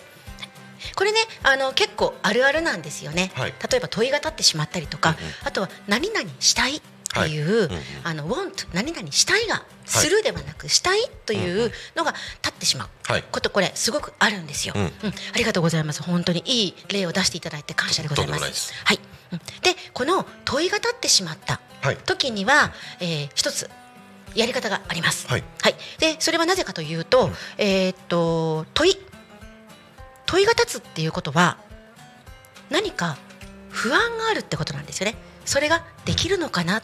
[0.94, 3.54] これねあの結構あるあるなんですよね、はい。
[3.72, 5.32] 例えば問いが立ってしまったりとか、うんうん。
[5.44, 7.68] あとは何々したいっていう、はい。
[7.70, 12.12] うんうんあの want 何々したいがするではなく、したいというのが
[12.44, 12.90] 立ってしまう。
[13.12, 13.24] はい。
[13.24, 14.84] ことこれすごくあるんですよ、うん。
[14.84, 14.92] うん。
[15.34, 16.04] ありがとうございます。
[16.04, 18.76] 本当にいい例を出していただいて感謝でございます。
[18.86, 19.00] はい、
[19.32, 19.40] うん。
[19.40, 21.98] でこの問いが立ってしまったはい。
[22.06, 23.72] 時には、えー一つ
[24.36, 25.28] やり方があります。
[25.28, 25.44] はい。
[26.00, 27.34] でそれはなぜかというと、うん。
[27.58, 28.98] えーっと問い。
[30.26, 31.58] 問いが立つっていうことは
[32.70, 33.18] 何か
[33.70, 35.16] 不安があるってことなんですよね。
[35.46, 36.84] それができるのかなっ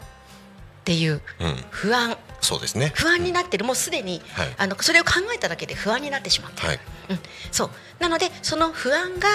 [0.84, 1.64] ていううん。
[1.70, 2.16] 不安。
[2.40, 2.92] そうですね。
[2.94, 3.64] 不安になってる。
[3.64, 4.54] もうすでに、はい。
[4.56, 6.68] あのそれを考えただけで不安になってしまってる。
[6.68, 6.80] はい。
[7.10, 7.18] うん、
[7.50, 7.70] そう。
[7.98, 9.28] なのでその不安が、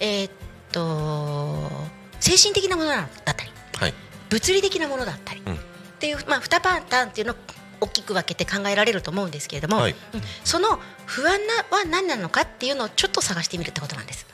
[0.00, 0.32] えーっ
[0.72, 1.70] と
[2.20, 3.94] 精神的なものだったりはい。
[4.30, 5.58] 物理的なものだったり、うん
[6.02, 7.36] っていう、まあ、2パターンっていうのを
[7.80, 9.92] 大きく分けて考えられると思うんですけれども、はい。
[9.92, 10.20] うん。
[10.42, 14.26] その不安なは何なのかっていうのをちょっと探してみるってことなんです。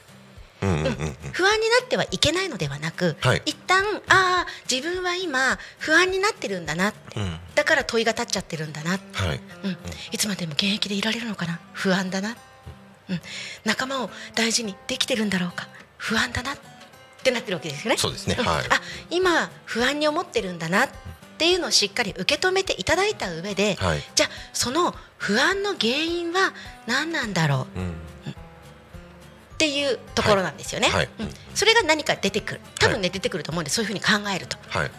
[0.62, 0.94] うんうんうんうん。
[1.32, 3.42] 不安になってはいけないのではなく、はい。
[3.44, 6.94] 一旦ああ自分は今不安になってるんだな。
[7.16, 7.38] うん。
[7.54, 9.40] だから問いが立っちゃってるんだな、はい。
[9.64, 9.76] うん、
[10.10, 11.60] いつまでも現役でいられるのかな。
[11.74, 12.34] 不安だな、
[13.10, 13.20] うん、
[13.66, 15.68] 仲間を大事にできてるんだろうか。
[15.98, 16.54] 不安だな。
[16.54, 16.56] っ
[17.22, 17.98] てなってるわけですよね。
[17.98, 18.36] そうですね。
[18.38, 18.46] うん。
[18.46, 20.88] はいあ今不安に思ってるんだな
[21.38, 24.02] っていうのをしっかり受け止めていただいた上で、はい。
[24.16, 26.52] じゃあその不安の原因は
[26.88, 27.78] 何なんだろう？
[27.78, 27.90] うん。
[27.90, 27.94] っ
[29.56, 30.88] ていうところなんですよね。
[30.88, 31.08] はい。
[31.20, 31.28] うん。
[31.54, 32.60] それが何か出てくる。
[32.80, 34.56] 多分ね、出てくると思うんでそういうふうに考えると。
[34.68, 34.90] はい。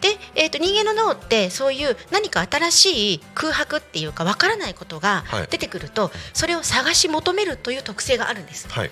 [0.00, 5.48] で、えー、と人間の脳ってそういう何か新しい空白っていうかわからないことがはい。
[5.50, 8.68] 出てくると、それを探し求めるという特性があるんです。
[8.68, 8.90] はい。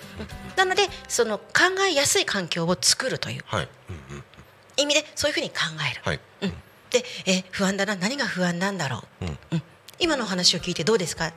[0.57, 1.45] なのでその考
[1.89, 3.43] えやすい環境を作るという。
[3.45, 3.69] はい。
[4.11, 4.23] うんうん
[4.77, 5.55] 意味でそういうふうに考
[5.91, 6.01] える。
[6.03, 6.19] はい。
[6.41, 6.49] うん、
[6.89, 9.37] で、えー不安だな何が不安なんだろう、うん。
[9.51, 9.63] うん。
[9.99, 11.31] 今のお話を聞いてどうですか？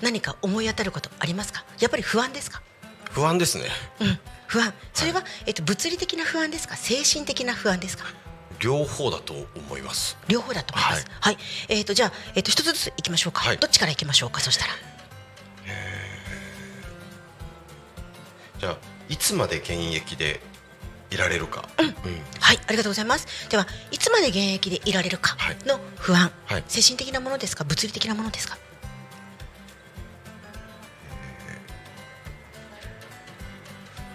[0.00, 1.64] 何か思い当たることありますか？
[1.80, 2.62] やっぱり不安ですか、
[3.10, 3.64] 不安ですね。
[4.00, 4.72] うん、不安。
[4.94, 6.76] それは、えっと物理的な不安ですか？
[6.76, 8.04] 精神的な不安ですか？
[8.60, 10.16] 両方だと思います。
[10.28, 11.06] 両方だと思います。
[11.20, 13.56] はい、えっ、とじゃあ、えっと一つずついきましょうか、はい。
[13.58, 14.40] どっちからいきましょうか？
[14.40, 14.72] そしたら。
[18.60, 18.76] じゃあ
[19.08, 20.40] いつまで現役で
[21.10, 21.68] いられるか。
[21.78, 21.86] うん。
[22.40, 23.48] はいありがとうございます。
[23.50, 25.56] ではいつまで現役でいられるかはい。
[25.66, 26.64] の不安、はい。
[26.68, 27.64] 精神的なものですか？
[27.64, 28.58] 物理的なものですか？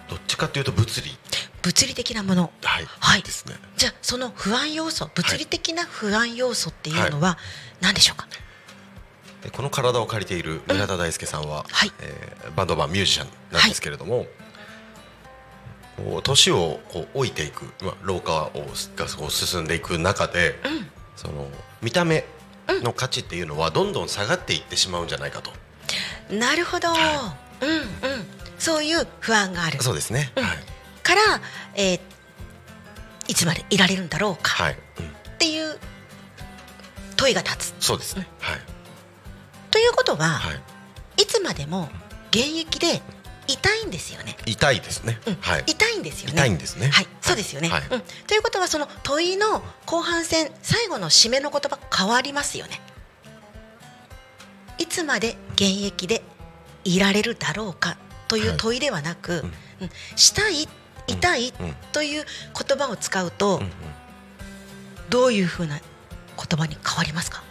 [0.10, 1.18] どっちかというと物理。
[1.62, 2.52] 物理的なもの。
[2.64, 2.86] はい。
[3.00, 3.24] はい。
[3.24, 3.56] ですね。
[3.76, 7.38] じゃあその不安要素物理的な不安要素っていうのは
[7.82, 8.28] 何でしょうか、
[9.44, 11.92] でこの体を借りている村田大輔さんは、はい。
[12.02, 14.45] えーバンドマンミュージシャンなんですけれども、こう
[16.24, 20.88] 年をこう老いていく、まあ、老化をがこう進んでいく中で、うん。
[21.16, 21.48] その
[21.82, 22.26] 見た目
[22.68, 25.52] の価値っていうのはどんどん下がっていってしまうんじゃないかと、
[26.30, 27.86] なるほど、はうんうん。
[28.60, 29.82] そういう不安がある。
[29.82, 30.44] そうですね、うん。
[30.44, 30.58] はい、
[31.04, 31.22] から、
[31.76, 32.00] えー
[33.28, 34.52] いつまでいられるんだろうか。
[34.52, 34.78] はい。
[35.00, 35.78] うん、っていう
[37.16, 37.76] 問いが立つ。
[37.80, 38.16] そうです。
[38.18, 38.60] ね、はい。
[39.72, 40.54] ということは、は
[41.18, 41.90] い、い、つまでも
[42.30, 43.02] 現役で
[43.48, 44.36] いたいんですよね。
[44.46, 45.36] 痛いですね、うん。
[45.42, 46.34] はい、痛いんですよね。
[46.34, 46.90] 痛いんですね。
[46.90, 47.70] はい、そうですよね。
[47.70, 47.84] はい。
[47.90, 52.82] うん、ということはその問いの後半戦最後の締めの言葉変わりますよね。
[54.78, 56.24] いつまで現役で
[56.84, 59.54] いられるだろうかという問いではなく、うん。
[59.82, 59.90] うん。
[60.16, 60.68] したい
[61.08, 61.76] 痛いうん。
[61.94, 62.26] という
[62.68, 63.62] 言葉を使うと、
[65.10, 65.86] どういうふうな言
[66.58, 67.44] 葉に変わりますか？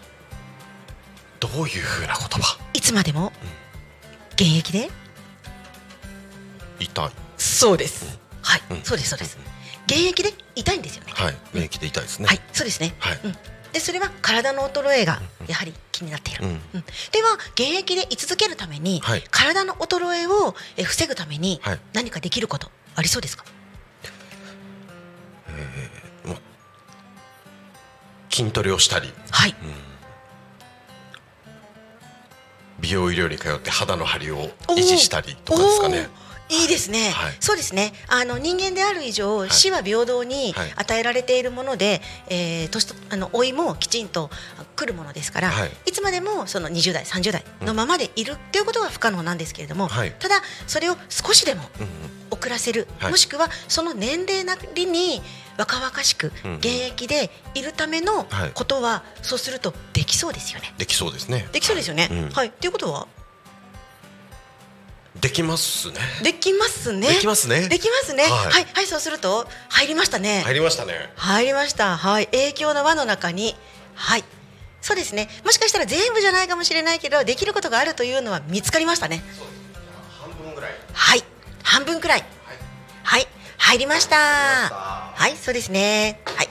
[1.38, 2.59] どういうふうな言葉？
[2.72, 3.33] いつまでも
[4.33, 4.90] 現役で
[6.85, 8.18] 痛いそうです。
[8.42, 9.38] はい、うんそうですそうです。
[9.87, 11.12] 現役で痛いんですよね。
[11.14, 12.94] はい免疫で痛いですねはい、そうですね。
[12.99, 13.37] はいうん。
[13.73, 16.44] でそれは体の衰えがやはり気になっている。
[16.44, 23.44] うんうんでは現役で居続けるために、はい体の衰えをえ防ぐためにはい何かできることありそうですか？
[28.31, 29.55] 筋トレをしたりはい。
[32.81, 36.09] 美容医療に通って肌の張りを維持したりとかですかね。
[36.50, 37.37] いいですね、はい。
[37.40, 37.92] そうですね。
[38.09, 39.50] あの人間である以上、い。
[39.50, 40.72] 死は平等にはい。
[40.76, 44.30] 与えられているもので、えー年とあの老いもきちんと
[44.76, 45.70] 来るものですから、はい。
[45.87, 50.12] い、つまでもその20代30代のままでいるっていうことは不可能なんですけれども、はい。
[50.18, 51.90] ただそれを少しでもうんうん。
[52.30, 53.11] 遅らせる、はい。
[53.12, 55.22] もしくはその年齢なりに
[55.57, 58.50] 若々しくうん現役でいるためのはい。
[58.52, 60.74] ことは、そうするとできそうですよね。
[60.78, 61.48] できそうですね。
[61.52, 62.09] できそうですよね。
[62.11, 62.28] うん。
[62.30, 62.50] はい。
[62.50, 63.07] ということは
[65.20, 65.94] できますね。
[66.22, 67.09] できますね。
[67.09, 67.68] できますね。
[67.68, 68.24] できますね。
[68.24, 70.42] は、はいいはい、そうすると入りましたね。
[70.44, 71.11] 入りましたね。
[71.16, 71.96] 入りました。
[71.96, 73.57] はい、影響の輪の中に、
[73.94, 74.24] はい。
[74.81, 75.29] そうですね。
[75.44, 79.22] もしかしたら全部じゃないかもしれないけど、できることがあるというのは見つかりましたね。
[80.20, 80.72] 半分ぐらい。
[80.92, 81.24] はい、
[81.62, 82.24] 半分くらい
[83.03, 83.27] はい、
[83.59, 86.48] 入りましたはいそうですねはい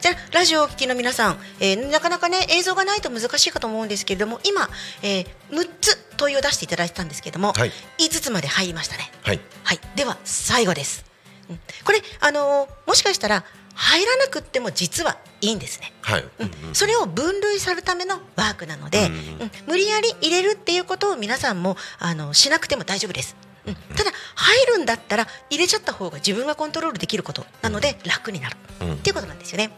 [0.00, 4.68] じゃあラジオをお聞きの皆さん、えーなかなかね映像がないと難しいかと思うんですけれども今、
[5.02, 7.70] えー、6つ問いを出していただいてたんですけれども、はい。
[7.98, 9.10] 5つまで入りましたね。
[9.22, 9.40] はい。
[9.64, 11.04] はい、では最後です。
[11.50, 11.60] うん。
[11.84, 15.92] これあのーもしかしたら入らなくっても実はいいんですね。
[16.02, 16.74] はい、うん。
[16.74, 23.36] それを分類するためのワークなので、うんうん無理やり入れるっていうことを皆さんもあのしなくても大丈夫です。
[23.68, 23.96] うん。
[23.96, 28.92] ただ入るんだったら入れちゃった方が自分がコントロールできることなので楽になる、うん。
[28.94, 29.70] っていうことなんですよね。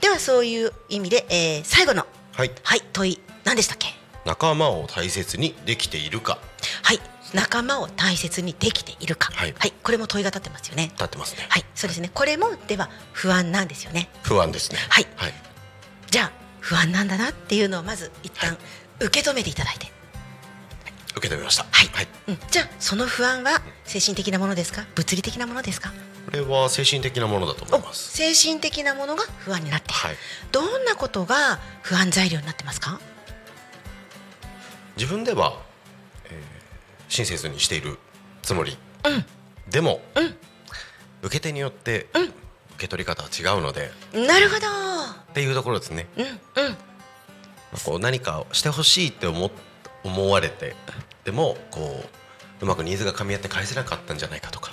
[0.00, 2.50] ではそういう意味で、えー最後のはい。
[2.62, 3.88] はい問い何でしたっけ？
[4.24, 6.38] 仲間を大切にできているか。
[6.82, 7.00] はい。
[7.34, 9.32] 仲間を大切にできているか。
[9.34, 9.54] はい。
[9.82, 10.90] これも問いが立ってますよね。
[10.92, 12.10] 立ってますね、はい、そうですね。
[12.12, 14.10] これもでは不安なんですよね。
[14.22, 14.78] 不安ですね。
[14.90, 15.06] はい。
[15.16, 15.32] はい。
[16.10, 18.58] じゃあ不安なんだなっていうのをまず一旦
[19.00, 19.90] 受け止めていただいて、
[21.16, 21.64] 受け止めました。
[21.70, 25.92] はい、はい、うん、じゃあその不安は精神的なものですか、物理的なものですか？
[26.26, 28.12] これは精神的なものだと思います。
[28.12, 29.92] 精神的なものが不安になって。
[29.92, 30.16] はい。
[30.52, 33.00] どんなことが不安材料になってますか？
[34.96, 35.60] 自分では、
[36.26, 36.62] えー
[37.08, 37.98] 親切にしている
[38.40, 38.78] つもり。
[39.04, 39.24] うん、
[39.70, 40.34] でも、うん。
[41.20, 42.22] 受け手によって、うん。
[42.22, 42.32] 受
[42.78, 43.90] け取り方は違うので。
[44.14, 44.66] なるほど。
[44.66, 46.06] っていうところですね。
[46.16, 46.76] うん、うん、
[47.84, 49.50] こう何かをしてほしいって思っ
[50.04, 50.74] 思われて
[51.24, 52.04] でもこ
[52.60, 54.70] ううまくニーズが噛み合って返せなかったんじゃないかとか。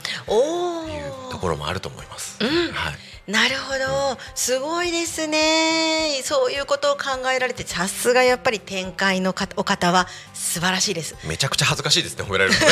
[0.89, 2.37] いうところもあると思います。
[2.39, 2.93] うんはい、
[3.29, 6.19] なるほど、すごいですね。
[6.23, 11.15] そういうことを考えられて、さすがやっぱり展開のかお方は素晴らしいです。
[11.27, 12.65] めちゃくちゃ恥ずかしいですね褒められる そ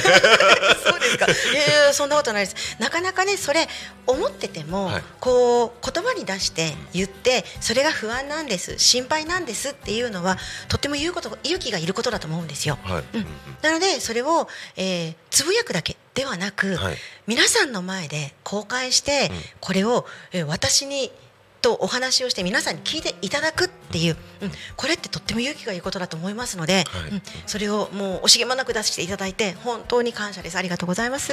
[0.96, 1.28] うですか。
[1.28, 2.76] いやそんなことないです。
[2.80, 3.70] なかなかねそれ
[4.08, 10.38] 思ってても、はいこう言葉に出して言ってそれが不安なんです心配なんですっていうのは
[10.70, 12.78] とっても言うこと勇気がいることだと思うんですよ。
[12.84, 13.28] はい、うん
[13.62, 16.96] なのでそれを、えーつぶやくだけではなく、はい。
[17.28, 19.38] 皆さんの前で公開して、うん。
[19.62, 21.12] これを、えー私に
[21.60, 24.52] とお話をして皆さんに聞いていただくっていう、うん。
[24.76, 27.12] これってとっても勇気がいいことだと思いますので、はい。
[27.12, 27.22] うん。
[27.46, 30.58] それをもう惜しげもなく出していただいて本当に感謝です。
[30.58, 31.32] ありがとうございます。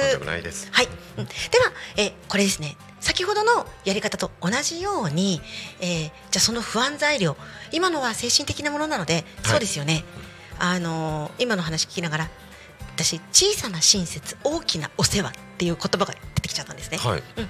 [0.71, 1.25] はい、うん。
[1.25, 2.77] では、えーこれですね。
[2.99, 5.41] 先ほどのやり方と同じように、
[5.79, 7.37] えーじゃあその不安材料
[7.71, 10.03] 今のは精神的なものなので、そうですよね、
[10.59, 12.29] あのー今の話聞きながら
[12.95, 17.47] 私小さな親切大きなお世話っていう言葉が出てきちゃったんですね、はい、うん、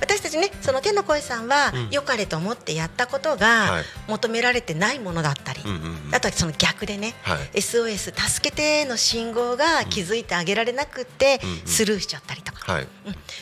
[0.00, 1.90] 私たちねその天の声さんは、うん。
[1.90, 3.84] 良かれと思ってやったことはがい。
[4.08, 5.76] 求められてないものだったり、うんうん
[6.08, 6.14] うん。
[6.14, 7.38] あとはその逆でね、はい。
[7.58, 12.82] SOS 助けての信号が気づいてあげられなくって、スルーしちゃったりとか、はい。
[12.82, 12.88] うん、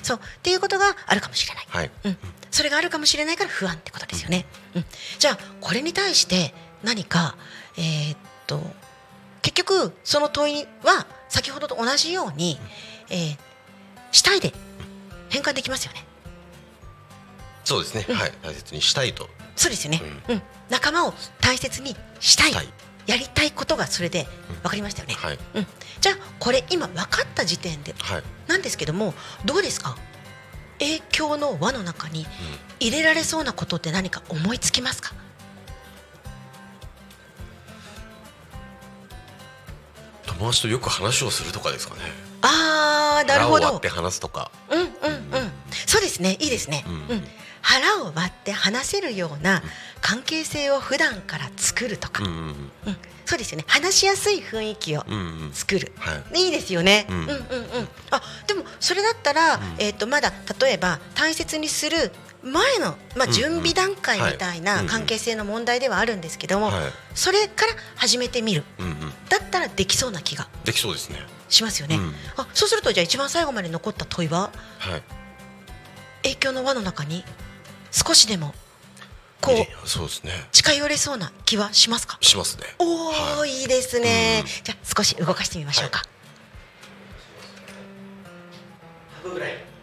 [0.03, 0.19] そう。
[0.19, 1.91] っていうことがあるかもしれない、はい。
[2.05, 2.17] うん、
[2.51, 4.85] それがあるかもしれないから不安ってことですよね、うん。
[5.19, 7.37] じゃあこれに対して何か
[7.77, 8.61] えーっと
[9.43, 12.61] 結局その問いは先ほどと同じように、
[13.11, 13.37] えー
[14.13, 14.53] したいで
[15.29, 16.07] 変換できますよね。
[17.65, 18.33] そうですね、はい。
[18.45, 19.29] 大切にしたいと。
[19.57, 20.43] そうですよね、うん。
[20.71, 22.53] 仲間を大切にしたい。
[23.09, 24.29] やりたいことがそれで
[24.63, 25.39] 分かりましたよね、はい。
[25.55, 25.67] うん、
[26.01, 28.23] じゃあこれ今分かった時点ではい。
[28.47, 29.97] なんですけどもどうですか？
[30.79, 32.25] 影響の輪の中に
[32.79, 35.13] 入れられそうなことって何か思いつきますか？
[40.27, 42.01] 友達とよく話をするとかですかね。
[42.43, 43.67] あーなるほど。
[43.67, 44.51] 腹を割って話すとか。
[44.71, 45.53] うんうんうん。
[45.87, 46.95] そうですねいいですね、うん。
[46.95, 47.25] うん。
[47.63, 49.63] 腹を割って話せるような
[50.01, 52.37] 関係性を普段から作るとか、うんうん
[52.87, 52.97] うん。
[53.27, 53.65] そうですよね。
[53.69, 55.21] 話しやすい雰囲気をうんうん。
[55.47, 56.45] うん作る、はい。
[56.45, 57.07] いいですよね。
[57.09, 57.39] ううんん、うん、うん。
[58.11, 59.61] あ、でもそれだったら、ん。
[59.79, 62.13] えっ、とまだ例えば大切にする
[62.45, 66.93] 前のまあうん準備段階みたいはない関係性の問題ではあるんですけども、はい。
[67.15, 68.65] それから始めてみる。
[69.31, 71.19] だったらできそうな気ができそうですね。
[71.49, 71.97] しますよね。
[71.97, 72.15] うん。
[72.37, 74.51] あ、そうするとじゃあ一番最後まで残った問いは？
[74.79, 75.03] はい。
[76.23, 77.25] 影響の輪の中に
[77.91, 78.55] 少しでも
[79.41, 80.33] こうそうですね。
[80.53, 82.19] 近寄れそうな気はしますか？
[82.21, 82.65] しますね。
[82.79, 83.63] おお、はい。
[83.63, 84.47] いいですね、うん。
[84.65, 86.03] じゃあ少し動かしてみましょうか。
[89.25, 89.74] はい。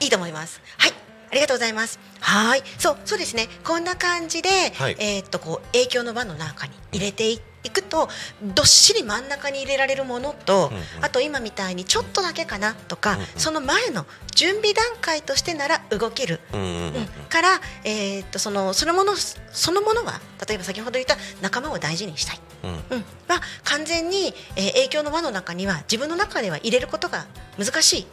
[0.00, 0.60] いいと思います。
[0.78, 0.92] はい。
[1.30, 1.98] ありがとうございます。
[2.20, 2.62] はい。
[2.78, 3.48] そう、そうですね。
[3.64, 7.38] こんな感じで、はいえーっと、こう影響の輪の中に入れてい
[7.72, 8.08] くと。
[8.42, 16.40] どっしり真ん中に入れられるものと、うんうんあと今みたいにちょっとだけかなとか、うんうんその前の準備段階としてなら動ける。
[16.52, 16.92] うん
[17.28, 27.26] から、えーっとそのそのものそのものは例えば先ほど言った仲間を大事にしたい、うんうん、は完全に、えー影響の輪の中には自分の中では入れることが
[27.58, 28.06] 難しい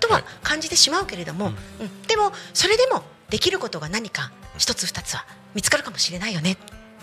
[0.00, 2.02] とははい感じてしまうけれども、うんうん。
[2.02, 6.56] でもそれでもできることが何か一つ二つは見つかるかもしれないよね。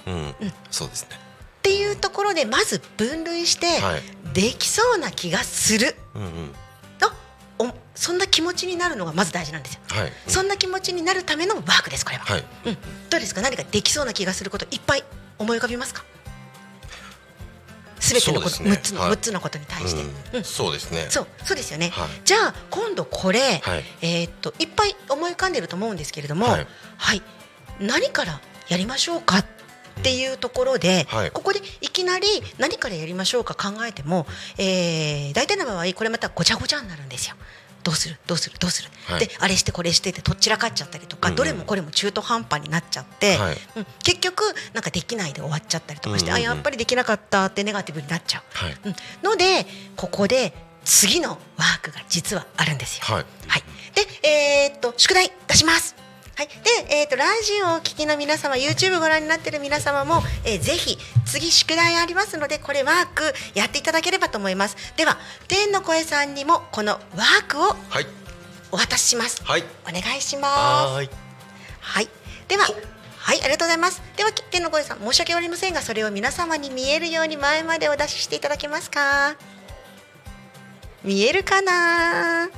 [0.07, 0.13] うん。
[0.13, 0.33] うん。
[0.71, 1.17] そうですね。
[1.17, 4.01] っていうところでまず分類してはい。
[4.33, 5.95] できそうな気がする。
[6.15, 6.53] うんうん。
[6.99, 7.11] と
[7.59, 9.81] おそんな気持ちになるのがまず大事なんですよ。
[9.89, 10.13] はい。
[10.27, 12.25] そんな気持ちになるためのワークですこれは。
[12.25, 12.45] はい。
[12.65, 12.77] うん、
[13.09, 13.41] どうですか？
[13.41, 15.03] 何かできそうな気がすることいっぱい
[15.37, 16.03] 思い浮かびますか？
[18.03, 18.71] すべてのこと、ね。
[18.71, 19.11] 6つの、はい。
[19.11, 20.43] 6つのことに対して、ううんん。
[20.43, 21.05] そうですね。
[21.09, 22.09] そうそうですよね、はい。
[22.25, 23.83] じゃあ今度これ、はい。
[24.01, 26.67] えーっといっぱい思い浮かんでると思うんですけれどもはい。
[26.97, 27.21] はい、
[27.79, 29.45] 何からやりましょうかっ
[30.03, 31.31] ていうところで、はい。
[31.31, 32.27] ここでいきなり
[32.57, 34.25] 何からやりましょうか考えても、
[34.57, 37.35] えー大体の場合これまたごちゃごちゃになるんですよ。
[37.83, 38.17] どうする？
[38.25, 38.57] どうする？
[38.59, 39.19] どうする、はい。
[39.19, 41.37] であれしてこれしてってとっちらかっちゃったりとか、うんうん。
[41.37, 43.57] どれもこれも中途半端になっちゃって、はい。
[43.75, 43.85] うん。
[44.03, 44.41] 結局
[44.73, 46.51] なんかできないで終わっちゃったりとかして、うんうんうん。
[46.51, 48.43] あやっぱりできなかったってネガティブになっちゃう。
[48.53, 48.77] はい。
[48.85, 49.65] うん、ので
[49.95, 50.53] ここで
[50.85, 53.15] 次のワークが実はあるんですよ。
[53.15, 53.25] はい。
[53.47, 53.63] はい、
[53.93, 55.95] で、えーっと宿題出します。
[56.35, 56.53] はい、で、
[56.89, 64.75] えーっとラジオをお聞きの皆様、YouTube ご覧になっている皆様も、えーぜひ次宿題ありますので、これワークやっていただければと思います。
[64.97, 65.17] では、
[65.47, 68.07] 天の声さんにもこのワークをはい
[68.71, 69.43] お渡しします。
[69.43, 70.47] はいお願いしま
[70.87, 70.93] す。
[70.93, 71.09] はーい
[71.81, 72.09] はい、
[72.47, 72.65] では。
[73.19, 74.01] はい、ありがとうございます。
[74.17, 79.35] では、天の声さん、申し訳ありませんが、それを皆様に見えるように前までお出ししていただけますか？
[81.05, 82.49] 見えるかな？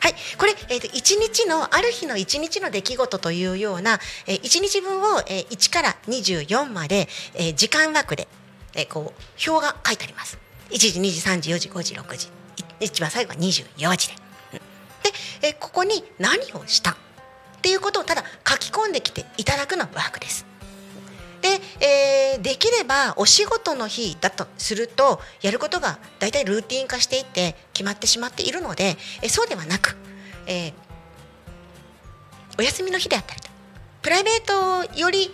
[0.00, 8.28] はい、これ、えっ、と、一日のある日の一日の出来事というような、えー、一日分を、えー、1から24まで、えー、時間枠で、
[8.74, 10.38] えー、こう表が書いてあります。
[10.70, 12.28] 1時、2時、3時、4時、5時、6時、
[12.80, 14.14] 一番最後は24時で。
[15.02, 16.96] で、えー、ここに何をしたっ
[17.62, 20.47] ていうことをただ書き込んできていただくのがワークです。
[21.40, 29.96] で、えーできればお仕事の日だとするとやることが大体ルーティン化していって決まってしまっているので、えーそうではなく、
[30.46, 30.72] えー
[32.58, 33.48] お休みの日であったりと
[34.02, 35.30] プライベートより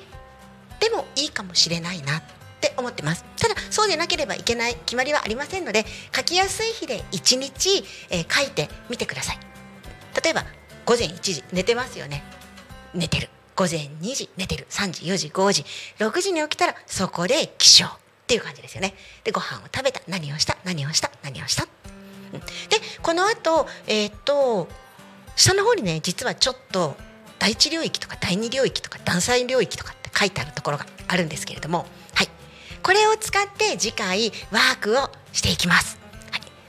[0.81, 2.23] でもいいかもしれないなっ
[2.61, 3.25] て思ってます。
[3.39, 9.39] ただそうでなければいけない決まりはありませんので書きやすい日で1日、えー書いてみてください。
[10.23, 10.45] 例えば
[10.85, 12.23] 午前1時寝てますよね。
[12.93, 13.29] 寝てる。
[13.57, 15.65] 午前2時寝てる3時4時5時
[15.99, 18.95] 6時に起きたらそこで起床っていう感じですよね。
[19.23, 21.65] でご飯を食べた何をした何をした何をした。
[21.65, 21.69] で
[23.03, 24.69] この後えーっと
[25.37, 26.97] 下の方にね実はちょっと
[27.39, 32.29] 第一領域とか第二領域とか段差領域とかって書いてあるところがあるんですけれどもはい。
[32.83, 36.04] これを使って次回ワークをしていきます。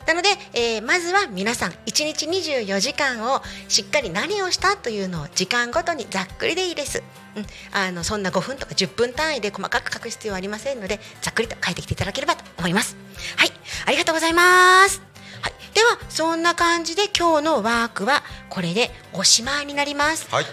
[0.06, 7.02] はいなので、えーまずは皆さん1日24時間をしっかり何をしたというのを時間ごとにざっくりでいいです。
[7.36, 12.96] うん、あのそんな5分とか10分単位で細かく書く必要はありませんのでざっくりと書いてきていただければと思います。
[13.38, 13.52] はい、
[13.88, 15.02] ありがとうございます。
[15.42, 20.28] はい、ではそんな感じで今日のワークはこれでおしまいになります。
[20.30, 20.46] はい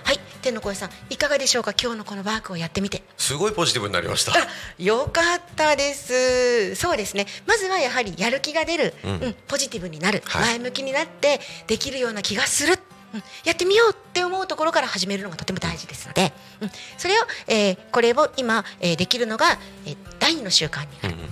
[0.42, 1.72] 天の声さんいかがでしょうか？
[1.80, 3.02] 今日のこのワークをやってみて。
[3.16, 4.36] すごいポジティブになりましたあ
[4.78, 6.74] よかったです。
[6.74, 7.26] そうですね。
[7.46, 12.74] まずはやはりやる気が出る、ううんんポジティブになる、はい前向きになってできるような気がする。
[13.14, 21.14] うんやってみようって思うところから始めるのがとても大事ですので、うんそれを、えーこれを今、えーできるのが、えー第二の習慣になる。
[21.14, 21.28] うんうん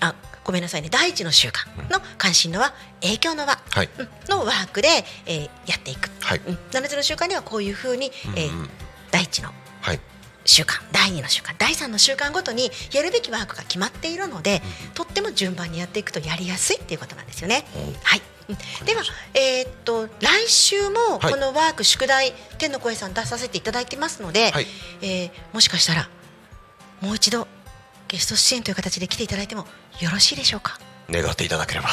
[0.00, 0.14] あ
[0.44, 0.88] ごめんなさいね。
[0.90, 3.88] 第一の習慣の関心の輪影響の輪、はい。
[3.98, 4.08] うん。
[4.28, 4.88] のワークで、
[5.26, 6.40] えーやっていく、はい。
[6.46, 8.58] うん、7つの習慣ではこういうふうに、えーうん。
[8.60, 8.70] うん
[9.10, 10.00] 第一のはい。
[10.44, 10.82] 習慣。
[10.92, 11.54] 第2の習慣。
[11.56, 14.60] 第3の習慣ごとにやるべきワークが決まっているので、
[14.92, 17.64] とっても順番にやっていくとやりやすいっていうことなんですよね。
[18.02, 18.56] はい、うん。
[18.84, 19.02] では、
[19.34, 21.32] えーっと来週もはい。
[21.32, 24.66] このワーク、宿題天の声さん出させていただいてますので、はい。
[25.00, 26.10] えーもしかしたら
[27.00, 27.46] もう一度
[28.14, 29.66] ゲスト出演という形で来ていただいても
[30.00, 30.78] よろしいでしょうか？
[31.10, 31.88] 願っていただければ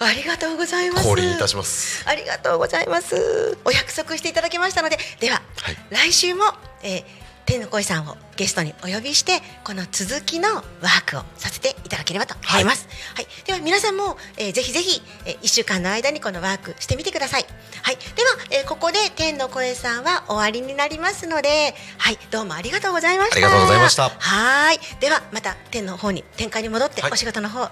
[0.00, 1.06] ありがとうございます。
[1.06, 3.58] 降臨いたしますありがとうございます。
[3.66, 6.44] お約束していただきましたので、では、はい来週も、
[6.82, 7.04] えー、
[7.48, 12.86] 天の声さんをゲストにお呼びして、この続きのワークをさせていただければと思います。
[13.14, 17.46] はい、では皆さんも、えー、ぜひぜひ、えー、1週間の間にこのワークしてみてください。
[17.82, 23.36] はい、では、えー、ここで天の声さんは終わりになりますので、はい、どうもありがとうございました。
[23.36, 27.70] ありがとうございましたはい、ではまた天の方に展開に戻って、はいお仕事の方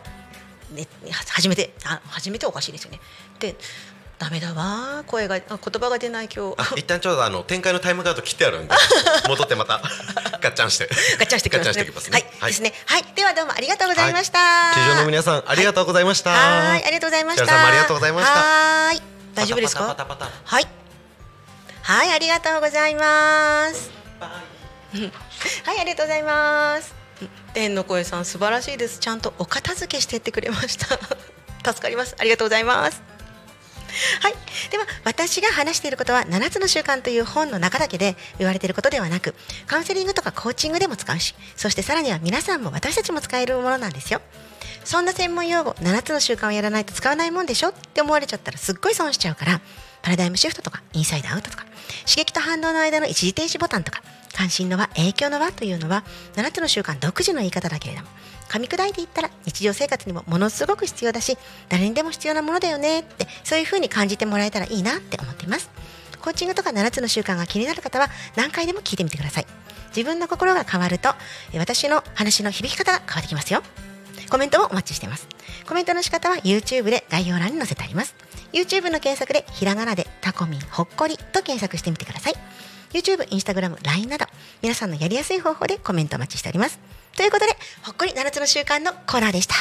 [0.73, 0.89] ね、
[1.29, 3.01] 初めてあ初めておかしいですよね。
[3.39, 3.57] で
[4.19, 6.55] ダメだわ声があ言葉が出ない今日。
[6.59, 8.75] あ一旦ちょうどあの展開のタイムカード切ってあるんで
[9.29, 9.83] 戻ってまた
[10.41, 10.89] ガッチャンして
[11.19, 11.73] ガッチャンしてきますね。
[11.75, 12.73] ガッチャンしてきますねはい、ですね。
[12.87, 14.39] はい、ではどうもありがとうございました。
[14.75, 17.67] 地上の皆さんありがとうございました、はい、ありがとうございました。
[17.67, 19.03] ありがとうございましたはーい、
[19.35, 19.87] 大丈夫ですか？
[19.89, 20.69] パタパタパタパはい。
[21.83, 23.91] はい、ありがとうございます。
[25.65, 26.95] はい、ありがとうございます。
[27.53, 28.99] 天の声さん素晴らしいです。
[28.99, 30.87] ちゃんとお片付けしてってくれました。
[31.71, 32.17] 助かります。
[32.19, 33.16] ありがとうございます。
[34.21, 34.35] はい、
[34.71, 39.35] では私が話していることは7つの習慣という本の中だけで言われていることではなく
[39.67, 44.21] カウンセリングとかコーチングでも使うしそしてさらには皆さんも私たちも使えるものなんですよ。
[44.85, 49.61] そんな専門用語7つの習慣をやらないと使わないもんでしょって思われちゃったらすっごい損しちゃうから
[50.01, 51.65] パラダイムシフトとかインサイドアウトとか
[52.07, 56.05] 刺激と反応の間の一時停止ボタンとか関心の輪影響の輪というのは
[56.37, 58.09] 7つの習慣独自の言い方だけれども
[58.49, 61.37] 噛み砕いていったら日常生活にもものすごく必要だし
[61.69, 65.71] 誰にでも必要なものだよねってそういう風に感じてもらえたらいいなって思っています。
[66.21, 69.47] コーチングとか7つの習慣が気になる方は何回でも聞いてみてください。
[69.89, 71.11] 自分の心が変わると
[71.53, 73.63] え私の話の響き方が変わってきますよ。
[74.29, 75.29] コメントもお待ちしています。
[75.67, 78.15] コメントの仕方は YouTube で概要欄に載せてあります。
[78.53, 82.35] YouTube の検索でひらがなでタコミンほっこりと検索してみてください。
[82.93, 84.27] YouTube、Instagram、LINE など
[84.63, 86.79] 皆さんのやりやすい方法でコメントお待ちしております。
[87.17, 89.55] ということでほっこり7つの習慣のコーナーでした。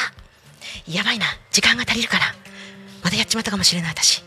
[0.88, 1.26] やばいな。
[1.50, 2.34] 時間が足りるから。
[3.02, 4.22] またやっちまったかもしれない私。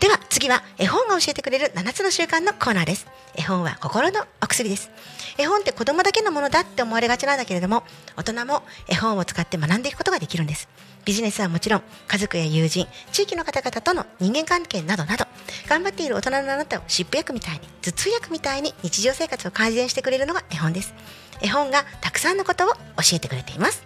[0.00, 3.06] では次は絵本が教えてくれる7つの習慣のコーナーです。
[3.34, 4.90] 絵本は心のお薬です。
[5.38, 7.82] 絵本って子供だけのものだって思われがちなんだけれども
[8.16, 10.68] 大人も絵本を使って学んでいくことができるんです。
[11.04, 15.24] ビジネスはもちろん家族や友人地域の方々との人間関係などなど
[15.68, 20.94] 頑張っている大人のあなたを湿布薬みたいに頭痛薬みたいに日常生活を改善してくれるのが絵本です。
[21.40, 22.76] 絵本がたくさんのことを教
[23.14, 23.84] えてくれています。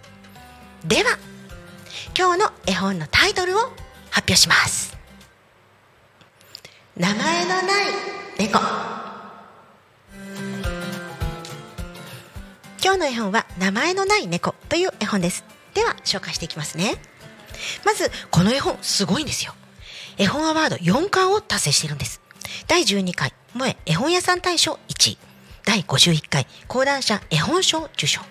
[0.86, 1.18] では
[2.16, 3.60] 今日の絵本のタイトルを
[4.10, 4.96] 発表します。
[6.96, 7.64] 名前のない
[8.38, 9.09] 猫。
[12.82, 15.44] 今日の絵本は名前のない猫という絵本です。
[15.74, 16.96] では紹介していきますね。
[17.84, 19.52] まずこの絵本すごいんですよ。
[20.16, 22.22] 絵本アワード4冠を達成しているんです。
[22.68, 25.18] 第12回萌え絵本屋さん大賞1位。
[25.66, 28.22] 第51回講談社絵本賞受賞。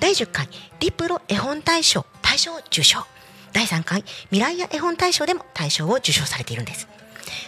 [0.00, 0.48] 第10回
[0.80, 3.04] リプロ絵本大賞大賞受賞。
[3.52, 6.88] 第3回未来屋絵本大賞でも大賞を受賞されているんです。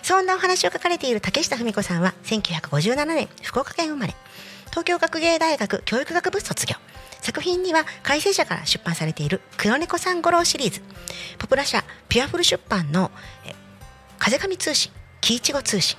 [0.05, 4.15] そんなお話を書かれている竹下文子さんは1957年福岡県生まれ。
[4.75, 6.75] 東京学芸大学教育学部卒業。
[7.20, 10.83] 作品には改正社から出版されている黒猫さん五郎シリーズ。
[11.39, 13.12] ポプラ社ピュアフル出版の
[14.18, 15.97] 風上通信喜一語通信。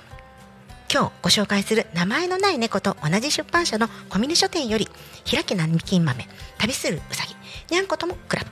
[0.92, 4.90] 今日ご紹介する名前のない猫と同じ出版社の小峰書店より
[5.24, 7.34] 開き並金豆旅するうさぎ
[7.74, 8.50] にゃんこともクラブ。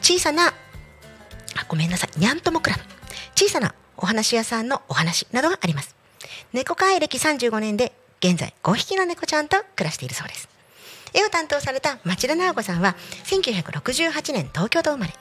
[0.00, 0.52] 小さなあ
[1.66, 2.82] ごめんなさいにゃんともクラブ。
[3.34, 5.96] 小さなお話屋さんのお話などがあります。
[6.52, 7.92] 猫飼い歴35年で
[8.22, 10.48] 現在5匹の猫ちゃんと暮らしているそうです。
[11.14, 12.94] 絵を担当された町田直子さんは
[13.24, 15.14] 1968年東京と生まれ。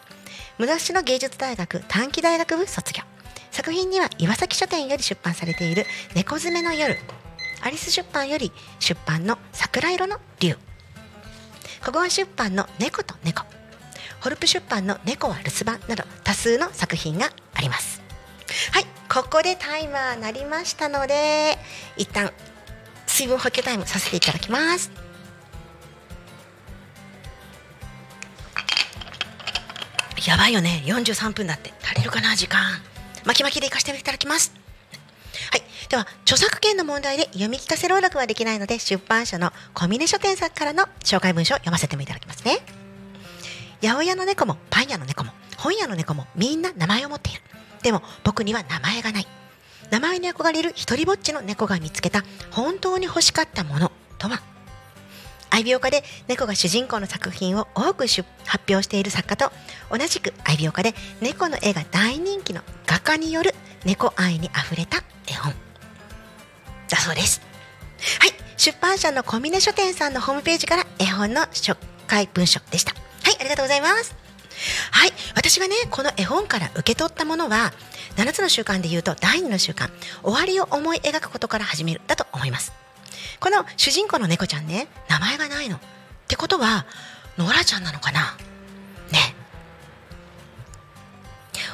[0.57, 3.03] 武蔵野芸術大学短期大学部卒業。
[3.51, 6.97] 作品には岩崎書店より出版されている「猫詰めの夜」
[7.61, 10.57] アリス出版より出版の「桜色の竜」
[11.83, 13.43] 小川出版の「猫と猫」
[14.21, 18.01] ホルプ出版の「猫は留守番」など多数の作品があります。
[18.73, 21.57] はいここでタイマー鳴りましたので
[21.97, 22.31] 一旦
[23.19, 24.89] 水分補給タイムさせていただきます。
[30.25, 30.83] やばいよね。
[30.85, 31.73] 43分だって。
[31.83, 32.61] 足りるかな時間。
[33.25, 34.53] 巻き巻きでいかせていただきます。
[35.51, 35.61] はい。
[35.89, 42.59] では著作権の問題で読み聞かせ朗読はできないので出版社の小峰書店さんからの紹介文書を読ませてもいただきますね。
[43.81, 47.41] 八百屋の猫もパン屋の猫も本屋の猫もみんな名前を持っている。
[47.83, 49.27] でも僕には名前がない。
[49.91, 54.41] 名前に憧れる一人ぼっちの猫が見つけた本当に欲しかったものとは？
[55.51, 58.29] 愛病家で猫が主人公の作品を多く発
[58.69, 59.51] 表している作家と
[59.89, 65.53] 同じく愛病家で猫の絵が大人気の画家による猫愛にあふれた絵本。
[66.87, 67.41] だそうです。
[68.19, 71.77] はい出版社の小峰書店さんのホームページから絵本の紹
[72.07, 72.93] 介文書でした。
[72.93, 72.99] は
[73.31, 74.28] いありがとうございます。
[74.91, 77.71] はい私がねこの絵本から受け取ったものは
[78.17, 79.89] 7つの習慣で言うと第2の習慣
[80.21, 82.73] 終わりを思い描くことから始めるだと思います。
[83.39, 85.77] この主人公の猫ちゃんね名前がないの。
[85.77, 85.79] っ
[86.27, 86.85] てことは
[87.37, 88.37] ノラちゃんなのかな？
[89.11, 89.33] ね。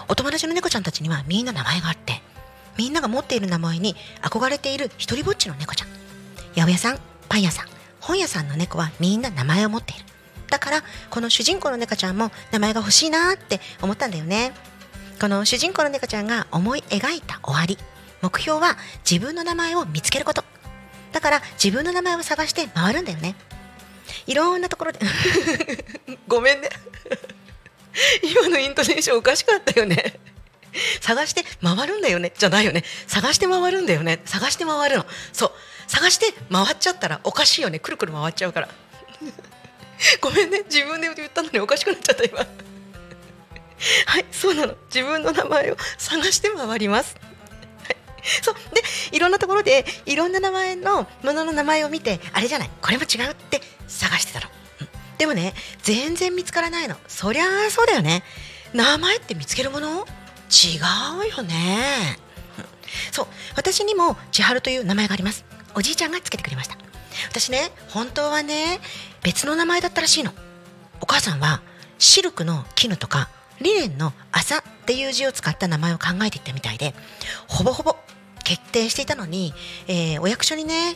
[0.08, 2.22] お友達の猫ちゃんたちにはみんな名前があって
[2.78, 5.88] みんなが持っている名前に憧れている一人ぼっちの猫ちゃん。
[6.56, 7.68] 八百屋さんパン屋さん
[8.00, 10.06] 本屋さんの猫はみんな名前を持っている。
[10.50, 14.54] だからこの主人公の猫ちゃんも名前が欲しいなって思ったんだよね。
[15.20, 17.78] この主人公の猫ちゃんが思い描いた終わり。
[18.22, 18.78] 目標は
[19.10, 20.44] 自分の名前を見つけること。
[21.12, 23.36] だから自分の名前を探して回るんだよね。
[24.28, 25.00] いろんなところで
[26.28, 26.70] ごめんね。
[28.24, 30.20] 今のイントネーションおかしかったよね。
[31.00, 32.34] 探して回るんだよね。
[32.38, 32.84] じゃないよね。
[33.08, 34.22] 探して回るんだよね。
[34.26, 35.06] 探して回るの。
[35.32, 35.52] そう。
[35.88, 37.80] 探して回っちゃったらおかしいよね。
[37.80, 38.70] くるくる回っちゃうから。
[40.22, 40.64] ごめんね。
[40.70, 42.40] 自分で言ったのにおかしくなっちゃった今。
[44.06, 44.76] はいそうなの。
[44.94, 47.16] 自分の名前を探して回ります。
[47.84, 47.98] はい。
[48.42, 48.56] そう。
[48.74, 52.70] でいろんなところでいろんな名前のものの名前を見てあれじゃない。
[52.82, 54.48] これも違うって探してたの、
[54.82, 54.88] うん。
[55.18, 56.98] でもね全然見つからないの。
[57.08, 58.24] そりゃあそうだよね。
[58.74, 60.06] 名前って見つけるもの？
[60.50, 60.78] 違
[61.26, 62.20] うよね。
[63.12, 63.28] そう。
[63.56, 65.46] 私にも千春という名前があります。
[65.74, 66.78] おじいちゃんがつけてくれました。
[67.30, 68.80] 私ね本当はね
[69.26, 70.32] 別の名前だったらしいの。
[71.02, 71.64] お母さんは
[71.98, 73.28] シルクの絹とか
[73.60, 76.94] リネンの麻っていう字を使った名前を考えていったみたいで
[77.48, 77.96] ほぼほぼ
[78.44, 79.52] 決定していたのに、
[79.88, 80.96] えーお役所にね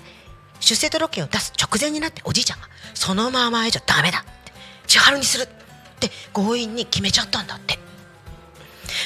[0.59, 4.29] 出生届を出す直前になっておじいちゃんがそのままじゃダメだって
[4.85, 5.47] 千春にするっ
[5.99, 7.79] て強引に決めちゃったんだって。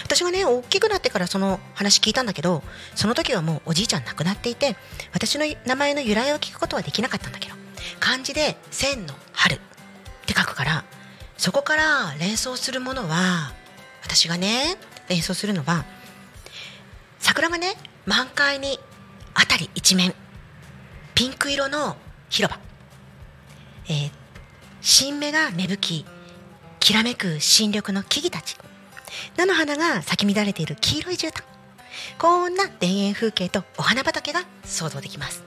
[0.04, 2.62] 私がね大きくなってからその話聞いたんだけど
[2.96, 4.76] その時はもうおじいちゃん亡くなっていて
[5.14, 7.63] 私の名前の由来を聞くことはできなかったんだけど。
[8.00, 9.60] 漢字で「千の春」っ
[10.26, 10.86] て書くから
[11.38, 13.54] そこから連想するものは
[14.04, 14.78] 私がね
[15.10, 15.86] 連想するのは
[17.20, 17.76] 桜がね
[18.06, 18.80] 満開に
[19.36, 20.14] 辺り一面
[21.16, 21.98] ピンク色の
[22.30, 22.60] 広場、
[23.88, 24.24] えー
[24.86, 26.06] 新芽が芽吹き
[26.82, 28.58] きらめく新緑の木々たち。
[29.38, 31.44] 菜の花が咲き乱れている黄色い絨毯。
[32.20, 35.43] こんな田園風景とお花畑が想像できます。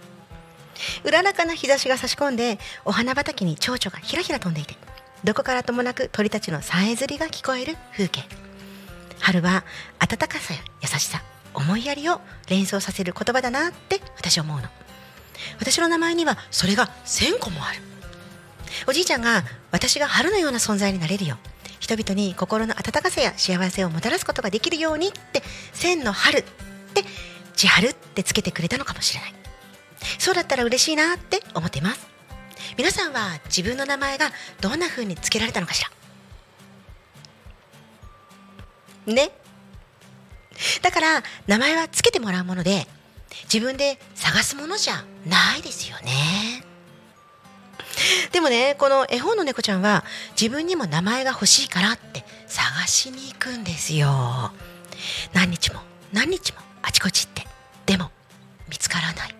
[1.04, 4.76] うららかな日差しが差し込んでお花畑に蝶々がひらひら飛んでいて
[5.24, 8.22] どこからともなく鳥たちのさえずりが聞こえる風景。
[9.20, 9.64] 春は
[9.98, 11.22] 暖かさや優しさ
[11.54, 14.68] 思いやりを連想させる言葉だなって私は思うの。
[15.58, 17.80] 私の名前にはそれが1000個もある。
[18.86, 21.38] おじいちゃんが私が春のような存在になれるよ
[21.80, 26.42] 人々に心の温かさや幸せをもたらすことができるようにって千の春っ
[26.94, 27.04] て
[27.54, 29.45] 千春ってつけてくれたのかもしれない。
[30.18, 32.06] そうだったら嬉しいなって思っています。
[32.76, 34.30] 皆さんは自分の名前が
[34.60, 35.84] どんな風につけられたのかし
[39.06, 39.12] ら？
[39.12, 39.30] ね。
[40.82, 42.86] だから名前はつけてもらうもので
[43.44, 46.64] 自分で探すものじゃないですよね。
[48.32, 50.04] でもねこの絵本の猫ちゃんは
[50.38, 54.52] 自分にも名前が欲しいからって探しに行くんですよ。
[55.32, 55.80] 何日も
[56.12, 57.46] 何日もあちこち行って
[57.86, 58.10] でも
[58.68, 59.34] 見つからない。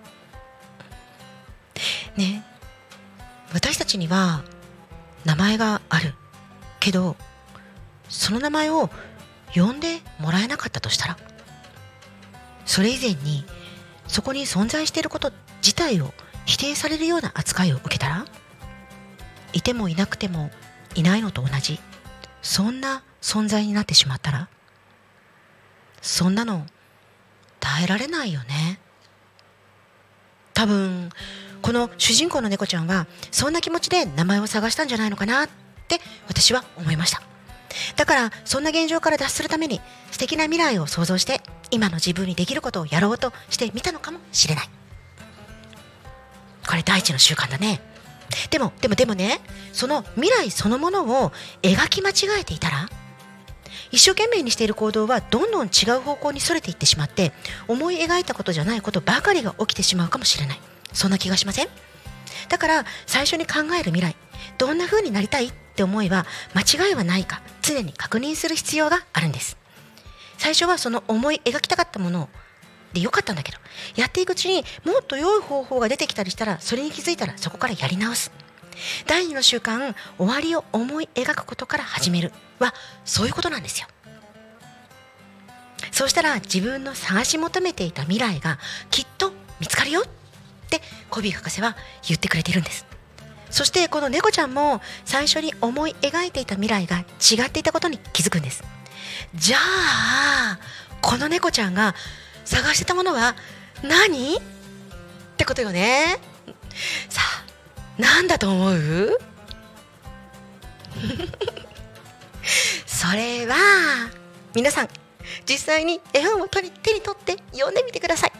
[2.16, 2.44] ね。
[3.52, 4.42] 私たちには
[5.24, 6.14] 名前がある
[6.80, 7.16] けど
[8.08, 8.90] その名前を
[9.54, 11.16] 呼んでもらえなかったとしたら
[12.64, 13.44] それ以前に
[14.06, 16.12] そこに存在していること自体を
[16.44, 18.26] 否定されるような扱いを受けたら
[19.52, 20.50] いてもいなくても
[20.94, 21.80] いないのと同じ
[22.42, 24.48] そんな存在になってしまったら
[26.02, 26.66] そんなの
[27.58, 28.78] 耐えられないよね。
[30.54, 31.10] 多分
[31.66, 35.48] この主人公の猫ちゃんはそんな気持ちで名前を探したんじゃないのかなっ
[35.88, 35.98] て
[36.28, 37.20] 私は思いました。
[37.96, 39.80] だからそんな現状から脱するために
[40.12, 41.40] 素敵な未来を想像して
[41.72, 44.68] 今の自分にできることをやろうとしてみたのかもしれない。
[46.68, 47.80] これ第一の習慣だね。
[48.50, 49.40] でもでもでもね
[49.72, 52.88] その未来そのものを描き間違えていたら
[53.90, 57.32] 一生懸命にしている行動はどんどん違う方向にそれていってしまって
[57.66, 60.60] 思い描いたことじゃないことばかりが起きてしまうかもしれない。
[60.92, 61.68] そんな気がしません？
[62.48, 64.16] だから最初に考える未来
[64.58, 69.56] どんな風になりたいって思いは間違いはないか常に確認する必要があるんです。
[70.38, 72.28] 最初はその思い描きたかったもの
[72.92, 73.58] でよかったんだけど
[73.96, 78.30] やっていくうちにもっと良い方法が出てきたりしたらそれに気づいたらそこからやり直す。
[79.06, 82.32] 第二の習慣終わりを思い描くことから始める。
[82.58, 82.74] は
[83.04, 83.88] そういうことなんですよ。
[85.90, 88.58] そうしたら自分の探し求めていた未来が
[88.90, 90.04] きっと見つかるよ。
[90.66, 92.86] ってコビー博士は言ってくれているんです。
[93.50, 98.64] そしてこの猫ちゃんも最初に思い描いていた未来が違っていたことに気づくんです。
[99.34, 100.58] じゃあ
[101.00, 101.94] この猫ちゃんが
[102.44, 103.34] 探してたものは
[103.82, 104.36] 何？
[104.36, 104.40] っ
[105.36, 106.18] てことよね。
[107.08, 107.44] さあ
[107.98, 109.18] 何だと思う？
[112.86, 113.56] それは
[114.54, 114.88] 皆さん
[115.48, 118.32] 実際に絵本を手に取って読んでみてください。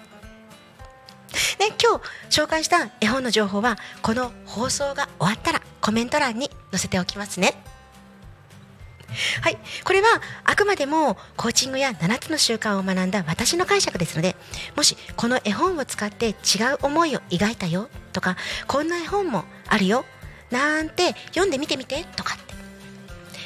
[1.58, 7.54] ね、今日紹介した絵本の情報はこの放送が終わったらコメント欄に載せておきますね。
[9.40, 10.08] はい、これは
[10.44, 14.36] あくまでもコーチングや7つの習慣を学んだ私の解釈ですので
[14.74, 16.32] もしこの絵本を使って違
[16.74, 20.04] う思いを描いたよとかこんな絵本もあるよ
[20.50, 22.54] なんて読んでみてみてとかって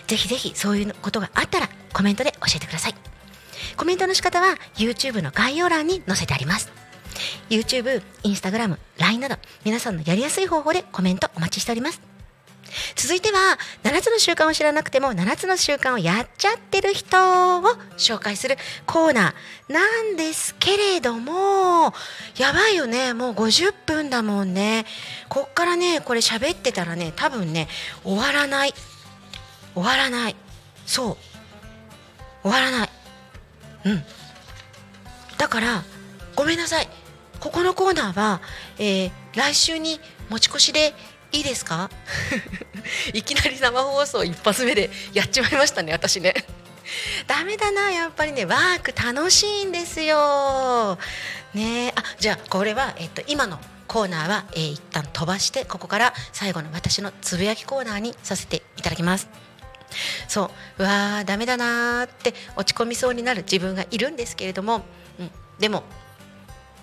[0.08, 2.94] ぜひぜひそういうことがあったらコメントで教えてください。
[3.76, 6.79] コメントの仕方は YouTube の概要欄に載せてあります。
[7.48, 12.00] YouTube、Instagram、LINE など皆さんのやりやすい方法でコメントお待ちしております。
[12.94, 17.62] 続いては7つの習慣を知らなくても7つの習慣をやっちゃってる人を
[17.96, 18.56] 紹介する
[18.86, 21.92] コーナーなんですけれども
[22.36, 23.14] やばいよね。
[23.14, 24.86] もう50分だもんね。
[25.28, 27.68] こっからねこれ喋ってたらね多分ね
[28.04, 28.74] 終わらない。
[29.74, 30.36] 終わらない。
[30.86, 31.16] そう。
[32.42, 32.88] 終わらない。
[33.86, 34.02] うん。
[35.38, 35.82] だから
[36.36, 36.88] ごめんなさい。
[37.40, 38.40] ここのコーナーは、
[38.78, 40.92] えー来週に持ち越しで
[41.30, 41.88] いいですか？
[43.14, 46.34] いきなり生放送一発目でやっちまいましたね私ね。
[47.28, 50.98] ダメだなやっぱりねワーク楽しいんですよ。
[51.54, 59.28] ねあじゃあこれは、えっと、今のコーナーは、えー一旦飛ばしてここから最後の私のつぶやきコーナーにさせていただきます。
[60.26, 64.84] そううわーダメだなーって落ち込みそうになる自分がいるんですけれども、
[65.20, 65.30] うん、
[65.60, 65.84] でも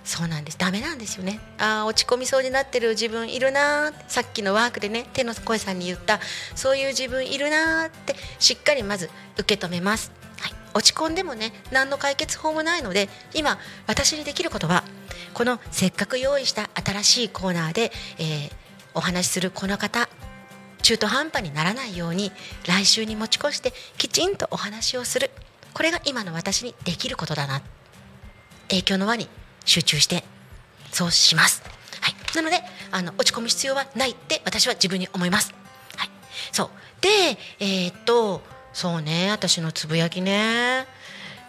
[0.07, 0.57] そうなんです。
[0.57, 1.39] ダメなんですよね。
[1.57, 6.19] あー落ち込みそうになってる自分いるなさっきのワークでね手の声さんに言った
[6.55, 14.85] そういう自分いるなってしっかりまず受け止めます、はい、落ち込んでもね何の解決法もないので今私にできることは
[15.33, 20.09] このせっかく用意した新しいコーナーで、えーお話しするこの方
[20.81, 22.31] 中途半端にならないように
[22.65, 25.29] 来週に持ち越してきちんとお話をする。
[25.73, 27.61] これが今の私にできることだな。
[28.69, 29.29] 影響の輪に
[29.67, 30.23] 集中して
[30.91, 31.61] そうします。
[32.01, 35.53] はい、なのであの落ち込む必要はないって私は自分に思います。
[35.95, 36.09] はい、
[36.51, 36.69] そう。
[37.01, 38.41] でえーっと
[38.73, 39.29] そうね。
[39.29, 40.87] 私のつぶやきね。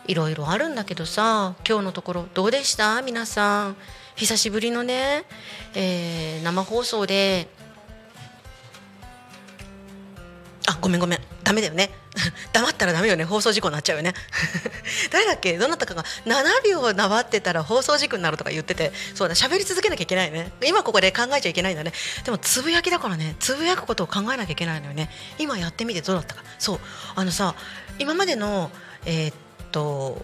[0.06, 3.00] いろいろあるんだけどさ今日のところどうでした？
[3.02, 3.76] 皆さん。
[4.16, 5.22] 久しぶりのね、
[5.74, 7.46] えー生放送で
[10.68, 11.20] あごめんごめん。
[11.42, 11.90] ダメだよね。
[12.52, 13.24] 黙ったらダメよね。
[13.24, 14.12] 放送事故になっちゃうよね。
[15.10, 15.56] 誰だっけ？
[15.56, 16.04] どなたかが。
[16.26, 18.92] 7秒黙ってたら放送事故になるとか言ってて。
[19.14, 20.52] そうだ喋り続けなきゃいけないね。
[20.62, 21.94] 今ここで考えちゃいけないんだね。
[22.24, 23.34] でもつぶやきだからね。
[23.40, 25.10] つぶやくことを考えなきゃいけないのよね。
[25.38, 26.42] 今やってみてどうだったか。
[26.58, 26.80] そう。
[27.16, 27.54] あのさ
[27.98, 28.70] 今までの
[29.06, 29.34] えーっ
[29.72, 30.22] と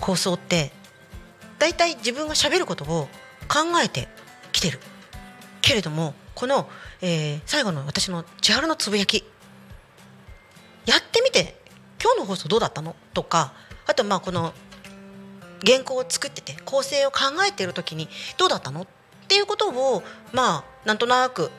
[0.00, 0.72] 構想って
[1.58, 3.08] だいたい自分が喋ることを
[3.48, 4.08] 考えて
[4.52, 4.80] きてる。
[5.60, 6.68] けれどもこの、
[7.00, 9.24] えー最後の私の千春のつぶやき。
[10.84, 11.60] やってみて。
[12.00, 12.94] 今日の放送どうだったの？
[13.14, 13.54] とか。
[13.86, 14.52] あとまあこの
[15.66, 18.82] 原稿を作ってて構成を考えている時にどうだったの？
[18.82, 18.86] っ
[19.28, 20.02] ていうことを
[20.34, 21.50] まあなんとなく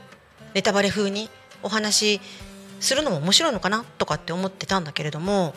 [0.53, 1.31] ネタバレ風に
[1.63, 2.21] お話し
[2.79, 3.83] するのも面白いのかな？
[3.97, 5.55] とかって思ってたんだけれども。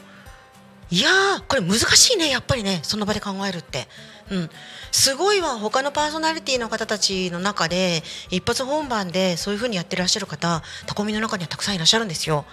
[0.90, 3.86] いやーこれ難しいねやっぱりねその場で考えるって、
[4.30, 4.50] うん、
[4.90, 12.44] すごいわ他のパーソナリティの方たちの中で一発本番でそういう風にやってらっしゃる方タコミの中にはたくさんいらっしゃるんですよ。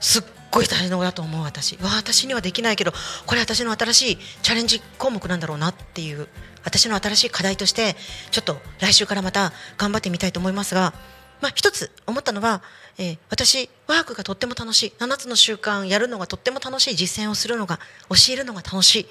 [0.00, 1.76] すっごい大変だと思う私。
[1.78, 2.92] わ私にはできないけど
[3.26, 6.28] これ私の新しいチャレンジ項目なんだろうなっていう
[6.64, 7.96] 私の新しい課題として
[8.30, 10.94] ちょっと来週からまた頑張ってみたいと思いますが
[11.40, 12.62] まあ、一つ思ったのは、
[12.98, 14.92] えー私ワークがとっても楽しい。
[14.98, 16.96] 7つの習慣やるのがとっても楽しい。
[16.96, 17.78] 実践をするのが
[18.10, 19.02] 教えるのが楽しい。
[19.02, 19.06] っ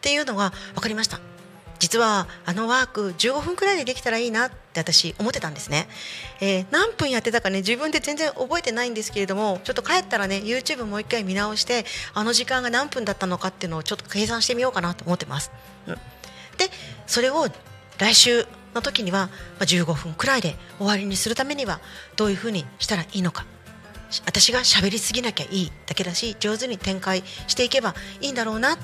[0.00, 1.20] ていうのが分かりました。
[1.82, 5.88] 実はあのワーク15分くらいでできたらいいなって私思ってたんですね、
[6.40, 15.50] えー何分やってたかね自分で全然覚えてないんですけれどもちょっと帰ったらね YouTube もう一回見直してあの時間が何分だったのかっていうのをちょっと計算してみようかなと思ってます、
[15.88, 16.00] うん、で
[17.08, 17.48] それを
[17.98, 21.80] 来週の時には、ま、15分くらいで終わりにするためには
[22.16, 23.44] どういうふうにしたらいいのか。
[24.26, 28.78] 私が喋りすぎなきゃいいだけだし上手に展開していけばいいんだろうなっ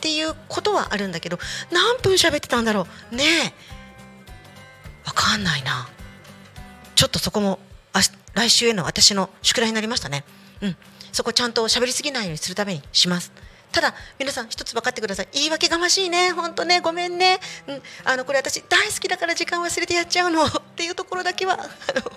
[0.00, 1.38] ていうことはあるんだけど
[1.70, 3.52] 何分喋ってたんだろうねえ。
[5.06, 5.88] わかんないな。
[6.94, 7.58] ちょっとそこも
[7.92, 8.00] あ
[8.34, 10.24] 来週への私の宿題になりましたね。
[10.62, 10.76] うん。
[11.12, 13.32] そこちゃんと喋りすぎないようにするためにします。
[13.76, 15.28] ただ皆さん一つ分かってください。
[15.34, 16.32] 言い訳がましいね。
[16.32, 16.80] 本当ね。
[16.80, 20.46] ごめんね、うん、あのこれ私大好きだから時間忘れてやっちゃうの。
[20.46, 22.10] っていうところだけはあの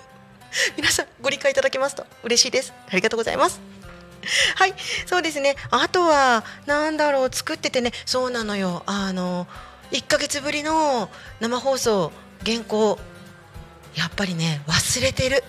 [0.78, 2.72] 皆さんご理解いただけますと嬉しいです。
[2.88, 3.60] ありがとうございます。
[4.54, 5.54] はい、そうですね。
[5.70, 7.28] あとはなんだろう。
[7.30, 8.82] 作っててね、そうなのよ。
[8.86, 9.46] あの
[9.90, 12.10] 1ヶ月ぶりの生放送
[12.42, 12.98] 原稿。
[13.96, 15.44] やっぱりね忘れてる。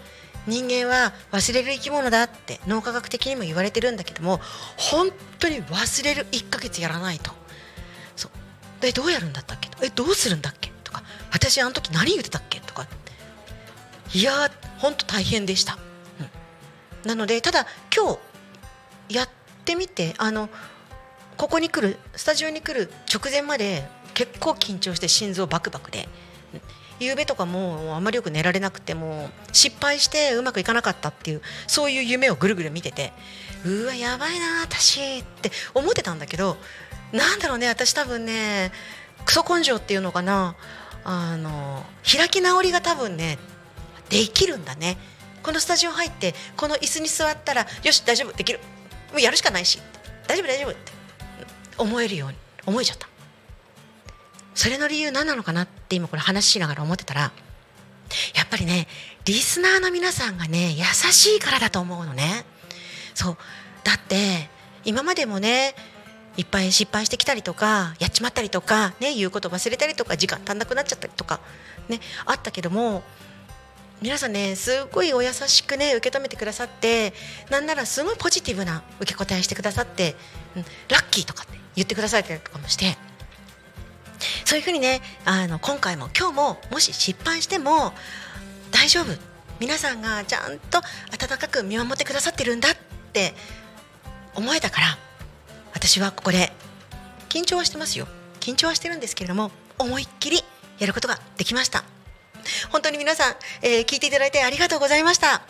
[0.47, 4.39] 人間は忘れる生き物だって脳科学的にも言われてるんだけども
[4.77, 7.31] 本当に忘れる1ヶ月やらないと。
[8.15, 8.31] そう。
[8.81, 10.71] でどうやるんだったっけえどうするんだっけ？
[10.83, 11.03] とか。
[11.31, 12.59] 私あの時何言ってたっけ？
[12.59, 12.87] とか。
[14.13, 15.77] いやー本当大変でした、
[16.19, 17.09] うん。
[17.09, 18.17] なのでただ今
[19.09, 19.29] 日やっ
[19.63, 20.49] てみてあの
[21.37, 26.09] ここに来るスタジオに来る直前まで結構緊張して心臓バクバクで
[27.01, 33.11] 夕べとかもうあまりよく寝られなくても失敗してうまくいかなかったっていうそういう夢をぐるぐる見てて
[33.65, 36.57] うわやばいな私って思ってたんだけど
[37.11, 38.71] なんだろうね私多分ね
[39.25, 40.55] クソ根性っていうのかな
[41.03, 43.37] あの開き直りが多分ね
[44.09, 44.97] できるんだね。
[45.41, 48.59] このスタジオ入ってこの椅子に座ったらよし大丈夫できる。
[49.11, 49.79] もうやるしかないし
[50.27, 50.91] 大丈夫大丈夫って
[51.77, 52.35] 思えるように
[52.65, 53.10] 思えちゃった。
[54.53, 57.21] それの理由何なのかなって今これ話しながら思ってたら
[58.35, 58.87] やっぱりね
[59.25, 62.45] リスナーの皆さんがね優しいからだと思うのね。
[63.13, 63.37] そう。
[63.83, 64.49] だって
[64.83, 65.75] 今までもね
[66.37, 71.41] いっぱい失敗してきたりとかやっちまったりとか、ね、言うこと忘れたりとか時間足んなくなっちゃったりとか、
[71.89, 73.03] ね、あったけども
[74.01, 77.13] 皆さんねすごいお優しくね受け止めてくださって
[77.49, 80.15] なんならすごいポジティブな受け答えしてくださって、
[80.55, 82.97] うん、ラッキーとかって言ってくださったりとかもして
[84.51, 87.93] そういうふうにねあの今回も今日ももし失敗しても
[88.69, 89.05] 大丈夫。
[89.61, 90.81] 皆さんがちゃんと
[91.13, 92.75] 温かく見守ってくださってるんだっ
[93.13, 93.33] て
[94.35, 94.97] 思えたから
[95.73, 96.51] 私はここで
[97.29, 98.09] 緊張はしてますよ。
[98.41, 100.43] 緊張はしてるんですけれども思いっきり
[100.79, 101.85] やることができました。
[102.71, 105.43] 本当に皆さん、えー聞いていただいてありがとうございました。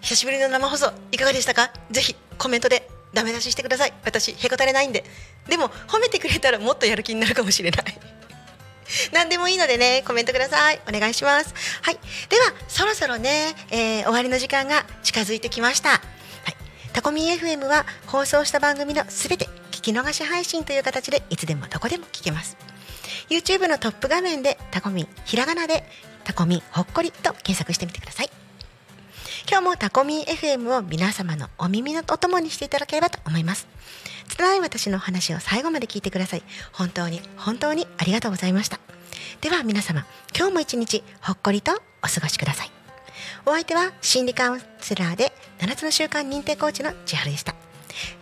[0.00, 1.70] 久しぶりの生放送いかがでしたか？
[1.90, 3.92] ぜひコメントでダメ出ししてください。
[4.06, 5.04] 私へこたれないんで。
[5.50, 7.84] でも褒めてくれたらもっとやる気になるかもしれない。
[9.12, 10.80] 何でもいいのでねコメントください。
[10.88, 11.54] お願いします。
[11.82, 11.98] はい。
[12.28, 15.90] ではそろそろね、えー終わりの時間が近づいてきました。
[15.90, 16.00] はい。
[16.92, 22.56] タコミン FM は放送した番組のすべて聞き逃し配信という形でいつでもどこでも聞けます。
[23.28, 25.84] YouTube のトップ画面でタコミンひらがなで
[26.24, 28.30] タコミンほっこりと検索してみてください。
[29.50, 33.66] 今日もタコミン FM を皆様のお耳のお供にしていただければと思います。
[34.38, 36.44] 拙い私の話を最後まで聞いてください。
[36.72, 38.78] 本当に本当にありがとうございました。
[39.40, 41.72] では皆様今日も一日ほっこりと
[42.04, 42.70] お過ごしください。
[43.44, 47.56] お相手は心理カウンセラーで7つの習慣認定コーチの千春でした。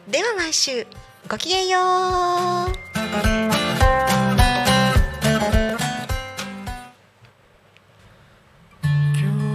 [0.08, 0.86] では毎週
[1.28, 1.82] ごきげんよう。
[1.82, 2.08] 今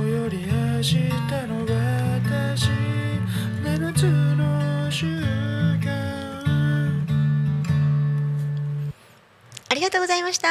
[0.05, 1.09] 日より明日
[1.47, 2.69] の私
[3.63, 4.03] 7つ
[4.35, 5.30] の習
[9.81, 10.47] りがとうございました。